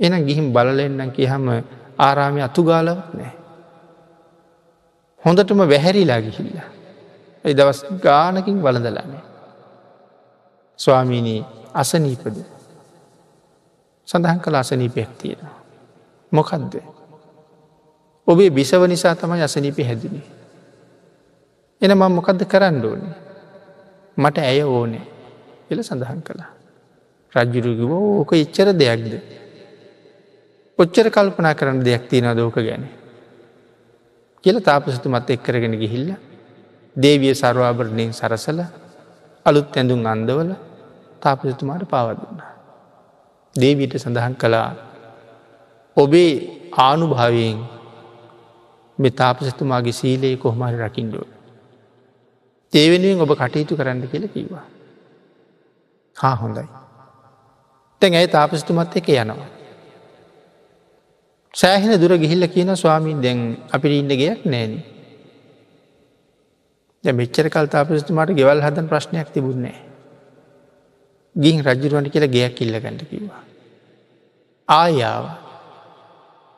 එන 0.00 0.14
ගිහිම් 0.26 0.46
බලලෙන්න්න 0.52 1.10
කියහම 1.10 1.46
ආරාමි 1.98 2.40
අතුගාලවක් 2.42 3.08
නෑ. 3.14 3.32
හොඳටම 5.22 5.60
වැහැරිලා 5.64 6.20
ගිහිල්ල. 6.20 6.56
ඒ 7.44 7.54
දවස් 7.54 7.80
ගානකින් 7.98 8.62
වලඳලානේ. 8.62 9.24
ස්වාමීණී 10.78 11.44
අසනීපද 11.74 12.59
සඳහන් 14.10 14.40
කළ 14.40 14.56
අසනීපයක් 14.56 15.10
තියෙනවා. 15.18 15.56
මොකක්ද. 16.32 16.74
ඔබේ 18.26 18.50
බිසව 18.50 18.82
නිසා 18.86 19.14
තමයි 19.14 19.42
අසනීපි 19.42 19.82
හැදිනේ. 19.82 20.26
එන 21.82 21.92
මං 21.92 22.12
මොකක්ද 22.12 22.42
කරන්න 22.44 22.84
ඕනේ. 22.84 23.14
මට 24.16 24.38
ඇය 24.40 24.62
ඕනේ 24.64 25.04
එල 25.70 25.78
සඳහන් 25.80 26.22
කළා. 26.22 26.50
රජ්ජුරුගව 27.32 27.92
ඕක 27.92 28.32
එච්චර 28.34 28.74
දෙයක්ද. 28.74 29.14
ඔච්චර 30.78 31.06
කල්පනා 31.08 31.54
කරන්න 31.54 31.80
දෙයක් 31.80 32.08
තියෙන 32.08 32.36
දෝක 32.36 32.54
ගැන. 32.56 32.84
කියල 34.44 34.58
තාපසතුමත් 34.60 35.30
එක්කරගෙන 35.30 35.78
ගිහිල්ල 35.78 36.10
දේවිය 36.96 37.34
සර්වාභරණයෙන් 37.34 38.12
සරසල 38.12 38.60
අලුත් 39.46 39.76
ඇඳුම් 39.76 40.06
අන්දවල 40.06 40.50
තාපසතුමාට 41.22 41.86
පාවදුන්න. 41.86 42.49
දේවීට 43.56 43.94
සඳහන් 43.98 44.34
කළා 44.34 44.70
ඔබේ 45.96 46.32
ආනුභාවයෙන් 46.78 47.58
මෙ 48.98 49.10
තාපසතුමාගේ 49.10 49.92
සීලයේ 49.92 50.36
කොහොමරි 50.36 50.78
රකිින්ඩුව. 50.78 51.26
ඒවෙනුවෙන් 52.72 53.20
ඔබ 53.20 53.32
කටයුතු 53.34 53.76
කරන්න 53.76 54.08
කියල 54.08 54.28
කිවා. 54.28 54.66
හා 56.16 56.36
හොඳයි. 56.36 56.68
තැන් 58.02 58.14
ඇයි 58.14 58.28
තාපස්තුමත් 58.28 58.96
එක 58.96 59.08
යනවා. 59.08 59.50
සෑහෙන 61.54 62.00
දුර 62.00 62.12
ගිහිල්ල 62.14 62.48
කියන 62.48 62.76
ස්වාමීන් 62.76 63.22
දැන් 63.22 63.40
අපිට 63.72 63.92
ඉන්න 63.92 64.12
ගයක් 64.12 64.46
නෑන. 64.46 64.72
මෙච්චර 67.04 67.46
කල් 67.48 67.66
තාපස්තුමාට 67.66 68.30
ගෙවල් 68.32 68.62
හදන් 68.62 68.88
ප්‍රශ්නයක් 68.88 69.28
තිබුණේ. 69.32 69.89
ගිහින් 71.36 71.62
රජරුවන්ට 71.64 72.12
කියලා 72.12 72.26
ගයක් 72.26 72.54
කිල්ලගන්නට 72.54 73.02
කිවා. 73.10 73.42
ආයාව 74.68 75.24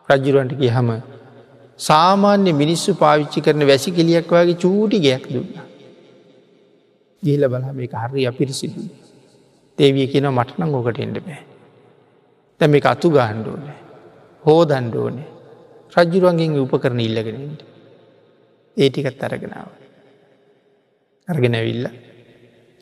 රජරුවන්ට 0.09 0.55
කිය 0.59 0.71
හම 0.71 0.91
සාමාන්‍ය 1.79 2.53
මිනිස්සු 2.53 2.95
පාවිච්චි 2.95 3.41
කරන 3.41 3.67
වැසි 3.67 3.91
කෙලියක් 3.91 4.33
වගේ 4.33 4.57
චූටි 4.57 5.01
ගයක් 5.01 5.25
දුන්න. 5.35 5.53
ගිහිල 7.23 7.49
බලා 7.49 7.73
මේ 7.73 7.89
හරි 8.05 8.27
අපිරිසිදුන. 8.27 8.89
දේවිය 9.79 10.07
කියන 10.07 10.29
මටනං 10.31 10.75
ඕකට 10.75 10.99
එඩ 10.99 11.19
බෑ. 11.27 11.43
තැම 12.61 12.75
එක 12.75 12.87
අතු 12.87 13.09
ගහන්්ඩෝනෑ. 13.11 13.79
හෝ 14.45 14.63
දණ්ඩෝනේ 14.65 15.29
රජ්ජුරුවන්ගෙන් 15.93 16.57
උපකරන 16.57 17.01
ඉල්ලගෙනට. 17.01 17.61
ඒටිකත් 18.77 19.23
අරගෙනාව. 19.23 19.69
අරගෙන 21.29 21.55
ඇවිල්ල 21.55 21.85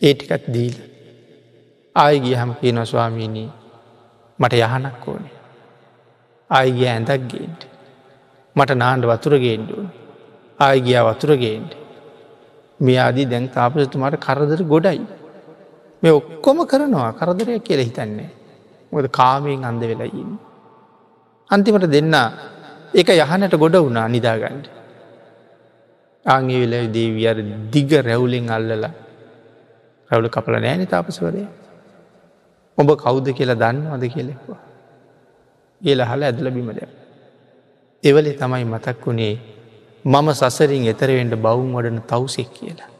ඒටිකත් 0.03 0.47
දීල. 0.55 0.77
ආයගිය 1.97 2.35
හම 2.35 2.53
කියන 2.61 2.79
ස්වාමීණී 2.85 3.51
මට 4.39 4.55
යහනක් 4.55 5.09
ඕනේ. 5.09 5.37
ආයිගිය 6.51 6.89
ඇඳක් 6.89 7.23
ගේන්ට. 7.29 7.63
මට 8.57 8.71
නාන්ඩ 8.75 9.05
වතුරගේන්ඩුවන්. 9.05 9.89
ආයිගියා 10.59 11.05
වතුරගේන්ට. 11.09 11.73
මේ 12.81 12.99
ආදී 12.99 13.27
දැන් 13.27 13.49
තාපසතුමාට 13.49 14.17
කරදර 14.19 14.63
ගොඩයි. 14.65 15.01
මේ 16.03 16.13
ඔක්කොම 16.13 16.59
කරනවා 16.67 17.13
කරදරය 17.13 17.59
කියල 17.61 17.81
හිතන්නේ. 17.81 18.31
මොද 18.93 19.07
කාමයෙන් 19.11 19.65
අන්ද 19.65 19.83
වෙලයින්න. 19.83 20.33
අන්තිමට 21.51 21.87
දෙන්න 21.91 22.15
එක 22.95 23.09
යහනට 23.15 23.55
ගොඩ 23.57 23.77
වුණා 23.77 24.09
නිදාගන්නට. 24.09 24.67
ආගේ 26.27 26.61
වෙලා 26.63 26.87
දේවී 26.89 27.27
අර 27.27 27.39
දිග 27.73 27.91
රැවුලෙන් 28.01 28.49
අල්ලලා 28.49 28.93
රැවුල 30.11 30.29
කපල 30.29 30.57
නෑන 30.59 30.87
තාපසවරය. 30.87 31.43
ඔබ 32.81 32.89
කෞුද 32.97 33.27
කියලා 33.31 33.61
දන්නවද 33.63 34.05
කියලෙක්වා. 34.15 34.61
ඒල 35.81 36.01
හල 36.03 36.23
ඇදල 36.23 36.51
බිමද. 36.51 36.79
එවලේ 38.05 38.35
තමයි 38.35 38.65
මතක් 38.65 39.07
වුණේ 39.07 39.35
මම 40.05 40.29
සසරින් 40.33 40.87
එතරවෙන්ට 40.87 41.35
බවුම් 41.37 41.75
වඩන 41.75 42.01
තවසෙක් 42.03 42.51
කියලා. 42.51 42.91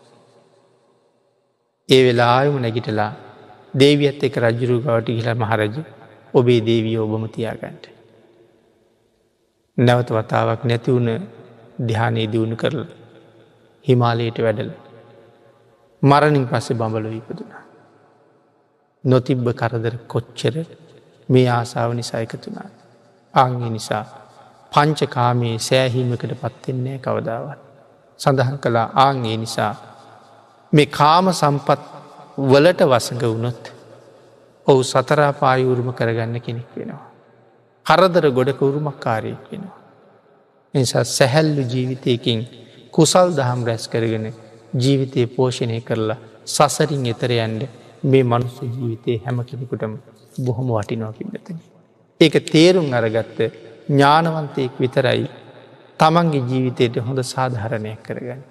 ඒ 1.89 2.03
වෙලා 2.05 2.33
ආයම 2.37 2.57
නැගිටලා 2.59 3.13
දේවියත් 3.75 4.23
එක 4.23 4.37
රජ්ජුරු 4.37 4.77
ගවට 4.81 5.09
කියලා 5.09 5.35
මහරජ 5.37 5.77
ඔබේ 6.35 6.61
දේවී 6.61 6.99
ඔබම 6.99 7.25
තියාගන්ට. 7.29 7.85
නැවත 9.79 10.09
වතාවක් 10.11 10.63
නැතිවුණ 10.65 11.09
දිහානේ 11.89 12.27
දියුණු 12.33 12.57
කරල 12.57 12.85
හිමාලයට 13.85 14.39
වැඩල 14.39 14.71
මරණින් 16.03 16.47
පස්සේ 16.47 16.77
බඹලො 16.77 17.11
ඉපදුනා. 17.13 17.70
නොතිබ්බ 19.05 19.47
කරදර 19.53 19.95
කොච්චර 20.07 20.55
මේ 21.29 21.49
ආසාාව 21.49 21.93
නිසා 21.95 22.21
එකතුනා. 22.21 22.69
අංගේ 23.35 23.71
නිසා 23.71 24.05
පංචකාමයේ 24.73 25.59
සෑහීමකට 25.61 26.33
පත්වෙන්නේ 26.35 26.99
කවදාවත්. 26.99 27.61
සඳහන් 28.21 28.59
කළා 28.59 28.89
ආංගේ 28.97 29.37
නිසා 29.37 29.75
මේ 30.73 30.87
කාම 30.89 31.33
සම්පත් 31.33 31.81
වලට 32.43 32.81
වසඟ 32.85 33.25
වුණොත් 33.25 33.73
ඔහු 34.67 34.83
සතරා 34.85 35.33
පායුරුම 35.35 35.93
කරගන්න 35.93 36.41
කෙනෙක් 36.41 36.71
වෙනවා. 36.77 37.11
කරදර 37.87 38.25
ගොඩක 38.31 38.61
උරුමක් 38.63 38.99
කාරයෙක් 38.99 39.45
වෙනවා. 39.51 39.79
නිසා 40.75 41.05
සැහැල්ලු 41.07 41.63
ජීවිතයකින් 41.65 42.41
කුසල් 42.93 43.29
දහම් 43.33 43.61
රැස් 43.65 43.85
කරගෙන 43.89 44.27
ජීවිතය 44.75 45.27
පෝෂණය 45.29 45.81
කරලා 45.81 46.19
සසරින් 46.47 47.07
එතරයන්ට 47.07 47.80
මේ 48.03 48.23
මනුස්ස 48.23 48.57
ජීවිතය 48.63 49.21
හැම 49.25 49.39
කෙනෙකුටම 49.43 49.95
බොහොම 50.39 50.69
වටිනවා 50.71 51.13
පින්නතන. 51.13 51.59
ඒක 52.21 52.37
තේරුම් 52.53 52.89
අරගත්ත 52.93 53.39
ඥානවන්තයෙක් 53.89 54.75
විතරයි 54.81 55.25
තමන්ගේ 56.01 56.47
ජීවිතයට 56.51 56.97
හොඳ 57.07 57.21
සාධහරණයක් 57.25 58.01
කරගන්න. 58.03 58.43